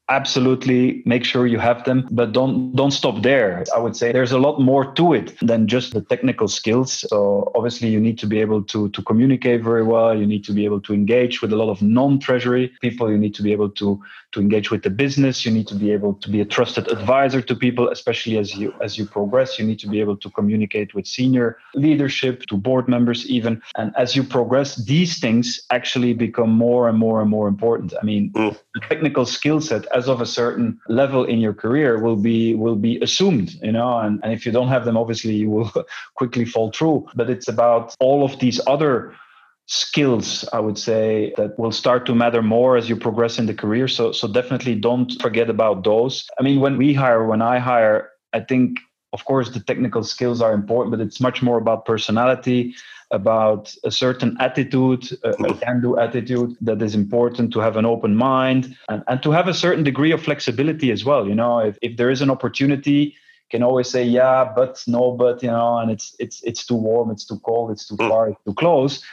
absolutely 0.09 1.03
make 1.07 1.25
sure 1.25 1.47
you 1.47 1.59
have 1.59 1.85
them 1.85 2.09
but 2.11 2.33
don't 2.33 2.75
don't 2.75 2.91
stop 2.91 3.23
there. 3.23 3.65
I 3.75 3.79
would 3.79 3.97
say 3.97 4.11
there's 4.11 4.33
a 4.33 4.39
lot 4.39 4.61
more 4.61 4.93
to 4.95 5.13
it 5.13 5.39
than 5.41 5.69
just 5.69 5.93
the 5.93 6.01
technical 6.01 6.49
skills. 6.49 7.05
So 7.09 7.53
obviously 7.55 7.89
you 7.89 8.01
need 8.01 8.19
to 8.19 8.27
be 8.27 8.41
able 8.41 8.63
to 8.65 8.89
to 8.91 9.03
communicate 9.03 9.63
very 9.63 9.85
well. 9.85 10.19
You 10.19 10.27
need 10.27 10.45
to 10.45 10.53
be 10.53 10.65
able 10.65 10.81
to 10.83 10.93
engage 10.93 11.41
with 11.41 11.53
a 11.53 11.57
lot 11.57 11.71
of 11.71 11.83
non-treasury 11.83 12.73
people. 12.81 13.11
You 13.11 13.19
need 13.19 13.35
to 13.37 13.43
be 13.43 13.53
able 13.53 13.71
to 13.71 14.01
to 14.33 14.41
engage 14.41 14.71
with 14.71 14.83
the 14.83 14.91
business. 14.91 15.47
You 15.47 15.53
need 15.53 15.69
to 15.69 15.75
be 15.77 15.93
able 15.93 16.15
to 16.15 16.29
be 16.31 16.41
a 16.41 16.45
trusted 16.45 16.89
advisor 16.89 17.41
to 17.41 17.55
people 17.55 17.89
especially 17.89 18.39
as 18.39 18.57
you 18.57 18.75
as 18.83 18.99
you 18.99 19.07
progress. 19.07 19.59
You 19.59 19.65
need 19.65 19.79
to 19.81 19.89
be 19.89 20.01
able 20.01 20.17
to 20.17 20.31
communicate 20.31 20.95
with 20.95 21.07
senior 21.07 21.59
leadership 21.75 22.45
to 22.47 22.57
board 22.57 22.89
members 22.89 23.25
even. 23.27 23.63
And 23.77 23.95
as 23.97 24.17
you 24.17 24.25
progress 24.25 24.75
these 24.77 25.21
things 25.21 25.61
actually 25.71 26.13
become 26.13 26.51
more 26.51 26.89
and 26.89 26.99
more 26.99 27.21
and 27.21 27.31
more 27.31 27.47
important. 27.47 27.95
I 28.01 28.05
mean 28.05 28.33
mm. 28.33 28.57
the 28.75 28.81
technical 28.81 29.27
skill 29.27 29.61
set 29.61 29.87
as 29.93 30.09
of 30.09 30.21
a 30.21 30.27
certain 30.27 30.81
level 30.89 31.25
in 31.25 31.39
your 31.39 31.55
career 31.55 31.99
will 31.99 32.17
be 32.17 32.55
will 32.55 32.77
be 32.77 32.99
assumed 33.01 33.55
you 33.63 33.73
know 33.73 33.99
and, 33.99 34.21
and 34.23 34.33
if 34.33 34.47
you 34.47 34.53
don't 34.53 34.69
have 34.69 34.85
them 34.85 34.97
obviously 34.97 35.35
you 35.35 35.51
will 35.51 35.73
quickly 36.15 36.45
fall 36.45 36.71
through. 36.73 37.07
But 37.15 37.31
it's 37.31 37.49
about 37.49 37.95
all 38.01 38.25
of 38.25 38.39
these 38.39 38.61
other 38.67 39.15
skills 39.67 40.45
i 40.53 40.59
would 40.59 40.77
say 40.77 41.33
that 41.37 41.57
will 41.57 41.71
start 41.71 42.05
to 42.05 42.15
matter 42.15 42.43
more 42.43 42.77
as 42.77 42.89
you 42.89 42.97
progress 42.97 43.39
in 43.39 43.47
the 43.47 43.55
career. 43.55 43.89
So 43.89 44.13
so 44.13 44.27
definitely 44.29 44.75
don't 44.75 45.11
forget 45.23 45.49
about 45.49 45.85
those. 45.85 46.27
I 46.39 46.43
mean 46.43 46.61
when 46.61 46.77
we 46.77 46.95
hire 46.95 47.25
when 47.27 47.43
i 47.43 47.59
hire 47.59 48.11
i 48.33 48.41
think 48.41 48.79
of 49.13 49.25
course 49.25 49.51
the 49.51 49.61
technical 49.61 50.03
skills 50.03 50.41
are 50.41 50.53
important 50.53 50.91
but 50.91 51.01
it's 51.01 51.21
much 51.21 51.43
more 51.43 51.59
about 51.59 51.85
personality 51.85 52.75
about 53.13 53.75
a 53.85 53.91
certain 53.91 54.37
attitude 54.41 55.13
a, 55.23 55.31
mm-hmm. 55.31 55.59
can-do 55.59 55.99
attitude 55.99 56.57
that 56.61 56.81
is 56.83 56.95
important 56.95 57.53
to 57.53 57.61
have 57.61 57.77
an 57.77 57.85
open 57.85 58.17
mind 58.17 58.75
and, 58.89 59.05
and 59.07 59.23
to 59.23 59.31
have 59.31 59.49
a 59.49 59.55
certain 59.55 59.85
degree 59.85 60.13
of 60.13 60.23
flexibility 60.23 60.91
as 60.91 61.05
well. 61.05 61.29
You 61.29 61.35
know 61.35 61.59
if, 61.61 61.79
if 61.83 61.97
there 61.97 62.11
is 62.11 62.23
an 62.23 62.31
opportunity 62.31 63.15
can 63.51 63.63
always 63.63 63.89
say 63.89 64.03
yeah 64.03 64.51
but 64.57 64.83
no 64.87 65.13
but 65.13 65.43
you 65.43 65.51
know 65.51 65.79
and 65.79 65.91
it's 65.91 66.17
it's 66.19 66.43
it's 66.43 66.65
too 66.67 66.75
warm 66.75 67.11
it's 67.11 67.25
too 67.25 67.39
cold 67.41 67.71
it's 67.71 67.87
too 67.87 67.97
far 67.97 68.31
it's 68.31 68.43
too 68.45 68.55
close. 68.55 69.05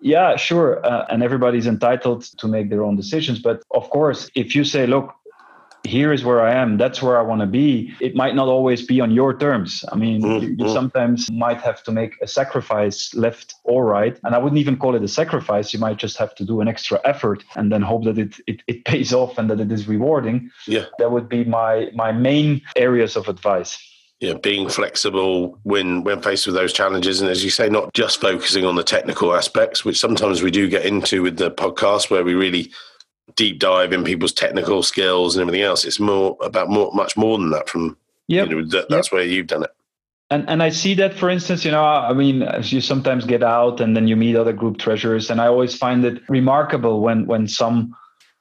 Yeah 0.00 0.36
sure 0.36 0.84
uh, 0.86 1.04
and 1.10 1.22
everybody's 1.22 1.66
entitled 1.66 2.22
to 2.38 2.46
make 2.48 2.70
their 2.70 2.84
own 2.84 2.96
decisions 2.96 3.40
but 3.40 3.62
of 3.72 3.90
course 3.90 4.30
if 4.34 4.54
you 4.54 4.64
say 4.64 4.86
look 4.86 5.12
here 5.84 6.12
is 6.12 6.24
where 6.24 6.40
I 6.40 6.54
am, 6.54 6.76
that's 6.76 7.02
where 7.02 7.18
I 7.18 7.22
want 7.22 7.40
to 7.40 7.46
be, 7.46 7.94
it 8.00 8.14
might 8.14 8.34
not 8.34 8.48
always 8.48 8.84
be 8.86 9.00
on 9.00 9.10
your 9.10 9.36
terms. 9.36 9.84
I 9.90 9.96
mean, 9.96 10.22
mm-hmm. 10.22 10.44
you, 10.44 10.56
you, 10.58 10.72
sometimes 10.72 11.30
might 11.30 11.60
have 11.62 11.82
to 11.84 11.92
make 11.92 12.20
a 12.20 12.26
sacrifice 12.26 13.14
left 13.14 13.54
or 13.64 13.84
right. 13.86 14.18
And 14.24 14.34
I 14.34 14.38
wouldn't 14.38 14.58
even 14.58 14.76
call 14.76 14.94
it 14.94 15.02
a 15.02 15.08
sacrifice. 15.08 15.72
You 15.72 15.78
might 15.78 15.96
just 15.96 16.16
have 16.18 16.34
to 16.36 16.44
do 16.44 16.60
an 16.60 16.68
extra 16.68 17.00
effort 17.04 17.44
and 17.56 17.72
then 17.72 17.82
hope 17.82 18.04
that 18.04 18.18
it, 18.18 18.34
it, 18.46 18.62
it 18.66 18.84
pays 18.84 19.12
off 19.12 19.38
and 19.38 19.48
that 19.50 19.60
it 19.60 19.72
is 19.72 19.88
rewarding. 19.88 20.50
Yeah. 20.66 20.86
That 20.98 21.12
would 21.12 21.28
be 21.28 21.44
my, 21.44 21.90
my 21.94 22.12
main 22.12 22.62
areas 22.76 23.16
of 23.16 23.28
advice 23.28 23.78
yeah, 24.20 24.34
being 24.34 24.68
flexible 24.68 25.58
when 25.62 26.04
when 26.04 26.20
faced 26.20 26.44
with 26.44 26.54
those 26.54 26.74
challenges, 26.74 27.22
and 27.22 27.30
as 27.30 27.42
you 27.42 27.48
say, 27.48 27.70
not 27.70 27.94
just 27.94 28.20
focusing 28.20 28.66
on 28.66 28.74
the 28.74 28.84
technical 28.84 29.34
aspects, 29.34 29.82
which 29.82 29.98
sometimes 29.98 30.42
we 30.42 30.50
do 30.50 30.68
get 30.68 30.84
into 30.84 31.22
with 31.22 31.38
the 31.38 31.50
podcast, 31.50 32.10
where 32.10 32.22
we 32.22 32.34
really 32.34 32.70
deep 33.36 33.58
dive 33.58 33.92
in 33.92 34.04
people's 34.04 34.32
technical 34.32 34.82
skills 34.82 35.36
and 35.36 35.42
everything 35.42 35.62
else. 35.62 35.84
It's 35.84 36.00
more 36.00 36.36
about 36.40 36.68
more, 36.68 36.90
much 36.92 37.16
more 37.16 37.38
than 37.38 37.50
that. 37.50 37.68
From 37.68 37.96
yeah, 38.28 38.44
you 38.44 38.62
know, 38.62 38.68
that, 38.68 38.88
that's 38.88 39.08
yep. 39.08 39.12
where 39.12 39.24
you've 39.24 39.46
done 39.46 39.64
it. 39.64 39.70
And 40.30 40.48
and 40.48 40.62
I 40.62 40.70
see 40.70 40.94
that, 40.94 41.14
for 41.14 41.28
instance, 41.28 41.64
you 41.64 41.72
know, 41.72 41.82
I 41.82 42.12
mean, 42.12 42.42
as 42.42 42.72
you 42.72 42.80
sometimes 42.80 43.24
get 43.24 43.42
out 43.42 43.80
and 43.80 43.96
then 43.96 44.06
you 44.06 44.14
meet 44.16 44.36
other 44.36 44.52
group 44.52 44.78
treasurers, 44.78 45.30
and 45.30 45.40
I 45.40 45.46
always 45.46 45.76
find 45.76 46.04
it 46.04 46.22
remarkable 46.28 47.00
when 47.00 47.26
when 47.26 47.48
some 47.48 47.96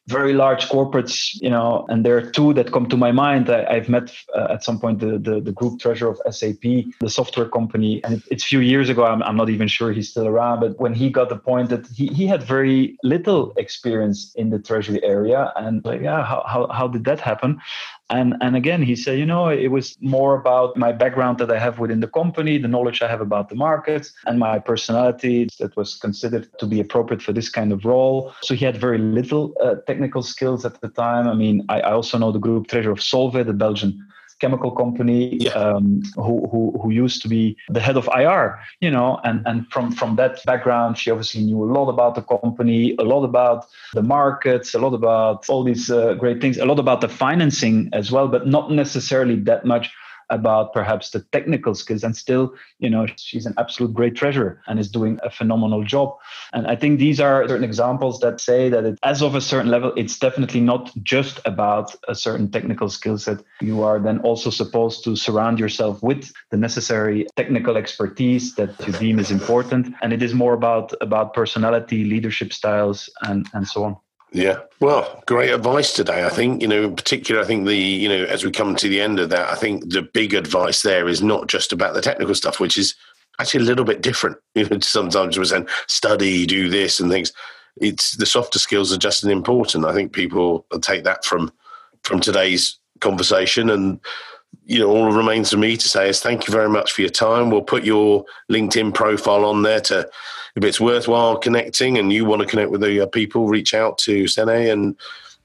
very 0.10 0.34
large 0.34 0.68
corporates, 0.70 1.40
you 1.40 1.52
know, 1.52 1.86
and 1.88 2.04
there 2.04 2.18
are 2.18 2.22
two 2.38 2.52
that 2.56 2.72
come 2.72 2.90
to 2.90 2.98
my 2.98 3.12
mind. 3.12 3.50
I, 3.50 3.76
have 3.76 3.90
met 3.90 4.12
uh, 4.36 4.48
at 4.50 4.64
some 4.64 4.80
point 4.80 5.00
the, 5.00 5.20
the, 5.20 5.40
the 5.40 5.52
group 5.52 5.80
treasurer 5.80 6.10
of 6.10 6.20
SAP, 6.36 6.64
the 7.00 7.10
software 7.10 7.48
company, 7.48 8.04
and 8.04 8.16
it, 8.16 8.24
it's 8.32 8.44
a 8.44 8.48
few 8.48 8.60
years 8.60 8.90
ago. 8.90 9.06
I'm, 9.06 9.22
I'm 9.22 9.38
not 9.38 9.50
even 9.50 9.68
sure 9.68 9.92
he's 9.92 10.10
still 10.10 10.28
around, 10.28 10.62
but 10.62 10.80
when 10.80 10.96
he 10.96 11.12
got 11.12 11.32
appointed, 11.32 11.86
he, 11.96 12.08
he 12.08 12.26
had 12.26 12.42
very 12.42 12.98
little 13.04 13.54
experience 13.58 14.34
in 14.36 14.50
the 14.50 14.58
treasury 14.58 15.02
area, 15.04 15.54
and 15.56 15.86
like, 15.86 16.02
yeah, 16.02 16.26
how, 16.26 16.44
how, 16.48 16.68
how 16.68 16.88
did 16.88 17.04
that 17.06 17.20
happen? 17.20 17.62
And 18.10 18.36
and 18.42 18.56
again, 18.56 18.82
he 18.82 18.96
said, 18.96 19.20
you 19.20 19.26
know, 19.26 19.50
it 19.50 19.68
was 19.68 19.96
more 20.02 20.36
about 20.36 20.76
my 20.76 20.92
background 20.92 21.38
that 21.40 21.52
I 21.52 21.60
have 21.60 21.78
within 21.80 22.00
the 22.00 22.08
company, 22.08 22.58
the 22.58 22.68
knowledge 22.68 23.02
I 23.02 23.08
have 23.08 23.22
about 23.22 23.50
the 23.50 23.56
markets, 23.56 24.14
and 24.26 24.40
my 24.40 24.58
personality 24.60 25.48
that 25.60 25.76
was 25.78 25.96
considered 25.96 26.48
to 26.60 26.66
be 26.66 26.80
appropriate 26.80 27.22
for 27.22 27.34
this 27.34 27.50
kind 27.50 27.72
of 27.72 27.86
role. 27.86 28.34
So 28.42 28.56
he 28.56 28.66
had 28.66 28.78
very 28.78 28.98
little 28.98 29.54
uh, 29.64 29.76
technical 29.86 30.24
skills 30.24 30.66
at 30.66 30.82
the 30.82 30.90
time. 30.90 31.28
I 31.28 31.36
mean, 31.36 31.66
I, 31.70 31.82
I 31.82 31.92
also 31.92 32.18
know 32.18 32.32
the 32.32 32.40
group 32.40 32.68
treasurer 32.68 32.94
of 32.94 33.00
Solvay, 33.00 33.46
the 33.46 33.54
Belgian 33.54 34.06
chemical 34.40 34.72
company 34.72 35.38
yeah. 35.38 35.52
um, 35.52 36.02
who, 36.16 36.48
who 36.50 36.80
who 36.82 36.90
used 36.90 37.22
to 37.22 37.28
be 37.28 37.58
the 37.70 37.80
head 37.80 37.98
of 37.98 38.10
IR, 38.16 38.60
you 38.80 38.92
know, 38.92 39.20
and 39.24 39.46
and 39.46 39.68
from 39.72 39.92
from 39.92 40.16
that 40.16 40.44
background, 40.46 40.98
she 40.98 41.12
obviously 41.12 41.44
knew 41.44 41.64
a 41.64 41.70
lot 41.72 41.90
about 41.90 42.16
the 42.16 42.22
company, 42.22 42.96
a 43.00 43.04
lot 43.04 43.24
about 43.24 43.68
the 43.94 44.02
markets, 44.02 44.74
a 44.74 44.80
lot 44.80 44.94
about 44.94 45.48
all 45.50 45.64
these 45.64 45.92
uh, 45.92 46.14
great 46.16 46.42
things, 46.42 46.58
a 46.58 46.66
lot 46.66 46.80
about 46.80 47.02
the 47.02 47.10
financing 47.10 47.90
as 47.94 48.12
well, 48.12 48.28
but 48.28 48.48
not 48.48 48.72
necessarily 48.72 49.36
that 49.36 49.66
much 49.66 49.92
about 50.30 50.74
perhaps 50.74 51.10
the 51.12 51.22
technical 51.32 51.74
skills 51.76 52.04
and 52.04 52.16
still 52.16 52.54
you 52.80 52.90
know 52.90 53.06
she's 53.18 53.46
an 53.46 53.54
absolute 53.58 53.94
great 53.94 54.16
treasure 54.16 54.62
and 54.68 54.80
is 54.80 54.90
doing 54.90 55.20
a 55.24 55.30
phenomenal 55.30 55.84
job. 55.84 56.18
And 56.54 56.68
i 56.68 56.76
think 56.76 57.00
these 57.00 57.20
are 57.20 57.48
certain 57.48 57.64
examples 57.64 58.20
that 58.20 58.40
say 58.42 58.70
that 58.70 58.86
it, 58.86 59.00
as 59.04 59.22
of 59.22 59.36
a 59.36 59.42
certain 59.42 59.72
level 59.72 59.94
it's 59.96 60.18
definitely 60.18 60.62
not 60.62 60.92
just 61.04 61.40
about 61.46 61.96
a 62.08 62.16
certain 62.16 62.52
technical 62.52 62.90
skill 62.90 63.18
set. 63.18 63.40
You 63.62 63.84
are 63.84 64.00
then 64.00 64.20
also 64.20 64.50
supposed 64.50 65.04
to 65.06 65.16
surround 65.16 65.60
yourself 65.60 66.02
with 66.04 66.32
the 66.52 66.58
necessary 66.58 67.28
technical 67.36 67.78
expertise 67.78 68.56
that 68.56 68.72
you 68.86 68.94
deem 68.94 69.20
is 69.20 69.32
important. 69.32 69.94
And 70.02 70.14
it 70.14 70.22
is 70.22 70.34
more 70.34 70.54
about 70.54 70.94
about 71.02 71.34
personality 71.34 72.04
leadership 72.04 72.54
styles 72.54 73.10
and 73.22 73.48
and 73.54 73.68
so 73.68 73.84
on 73.84 73.98
yeah. 74.32 74.60
Well, 74.80 75.24
great 75.26 75.52
advice 75.52 75.94
today. 75.94 76.26
I 76.26 76.30
think, 76.30 76.62
you 76.62 76.68
know, 76.68 76.84
in 76.84 76.96
particular, 76.96 77.42
I 77.42 77.46
think 77.46 77.66
the, 77.66 77.76
you 77.76 78.08
know, 78.08 78.26
as 78.26 78.44
we 78.44 78.52
come 78.52 78.76
to 78.76 78.88
the 78.88 79.02
end 79.02 79.20
of 79.20 79.30
that, 79.30 79.50
I 79.50 79.56
think 79.56 79.90
the 79.90 80.04
big 80.04 80.34
advice 80.34 80.82
there 80.82 81.08
is 81.08 81.22
not 81.22 81.48
just 81.48 81.74
about 81.74 81.94
the 81.94 82.02
technical 82.02 82.36
stuff, 82.36 82.60
which 82.60 82.78
is 82.78 82.96
actually 83.40 83.64
a 83.64 83.68
little 83.68 83.86
bit 83.86 84.02
different. 84.02 84.38
You 84.56 84.68
know, 84.68 84.80
sometimes 84.80 85.38
we're 85.38 85.46
saying 85.46 85.68
study, 85.88 86.46
do 86.46 86.70
this 86.70 87.00
and 87.00 87.10
things. 87.10 87.32
It's 87.78 88.18
the 88.18 88.26
softer 88.26 88.60
skills 88.60 88.94
are 88.94 88.98
just 88.98 89.24
as 89.24 89.30
important. 89.30 89.86
I 89.86 89.94
think 89.94 90.12
people 90.12 90.66
take 90.82 91.04
that 91.06 91.24
from 91.24 91.52
from 92.04 92.20
today's 92.20 92.78
conversation 93.00 93.70
and 93.70 94.00
you 94.66 94.80
know, 94.80 94.90
all 94.90 95.12
remains 95.12 95.52
for 95.52 95.58
me 95.58 95.78
to 95.78 95.90
say 95.90 96.10
is 96.10 96.22
thank 96.22 96.48
you 96.48 96.52
very 96.52 96.70
much 96.70 96.92
for 96.92 97.02
your 97.02 97.10
time. 97.10 97.50
We'll 97.50 97.62
put 97.62 97.84
your 97.84 98.26
LinkedIn 98.52 98.94
profile 98.94 99.46
on 99.46 99.64
there 99.64 99.82
to 99.82 100.10
if 100.56 100.64
it's 100.64 100.80
worthwhile 100.80 101.38
connecting 101.38 101.98
and 101.98 102.12
you 102.12 102.26
want 102.26 102.42
to 102.42 102.48
connect 102.48 102.72
with 102.72 102.82
the 102.82 103.02
uh, 103.02 103.06
people, 103.08 103.48
reach 103.48 103.74
out 103.74 103.98
to 104.00 104.28
Sene 104.28 104.72
and 104.72 104.96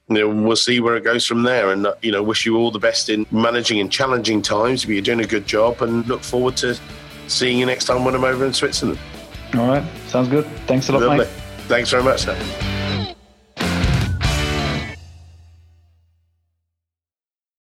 you 0.07 0.15
know, 0.15 0.29
we'll 0.29 0.55
see 0.55 0.79
where 0.79 0.95
it 0.95 1.03
goes 1.03 1.25
from 1.25 1.43
there. 1.43 1.71
And, 1.71 1.87
uh, 1.87 1.95
you 2.01 2.11
know, 2.11 2.21
wish 2.21 2.45
you 2.45 2.57
all 2.57 2.69
the 2.69 2.79
best 2.79 3.09
in 3.09 3.25
managing 3.31 3.79
in 3.79 3.89
challenging 3.89 4.41
times. 4.41 4.85
But 4.85 4.93
you're 4.93 5.01
doing 5.01 5.21
a 5.21 5.27
good 5.27 5.47
job 5.47 5.81
and 5.81 6.05
look 6.07 6.21
forward 6.21 6.57
to 6.57 6.77
seeing 7.27 7.57
you 7.57 7.65
next 7.65 7.85
time 7.85 8.05
when 8.05 8.13
I'm 8.13 8.23
over 8.23 8.45
in 8.45 8.53
Switzerland. 8.53 8.99
All 9.55 9.67
right. 9.67 9.83
Sounds 10.07 10.27
good. 10.27 10.45
Thanks 10.67 10.89
a 10.89 10.93
lot, 10.93 11.01
Lovely. 11.01 11.17
Mike. 11.19 11.27
Thanks 11.67 11.89
very 11.89 12.03
much, 12.03 12.21
sir. 12.21 12.94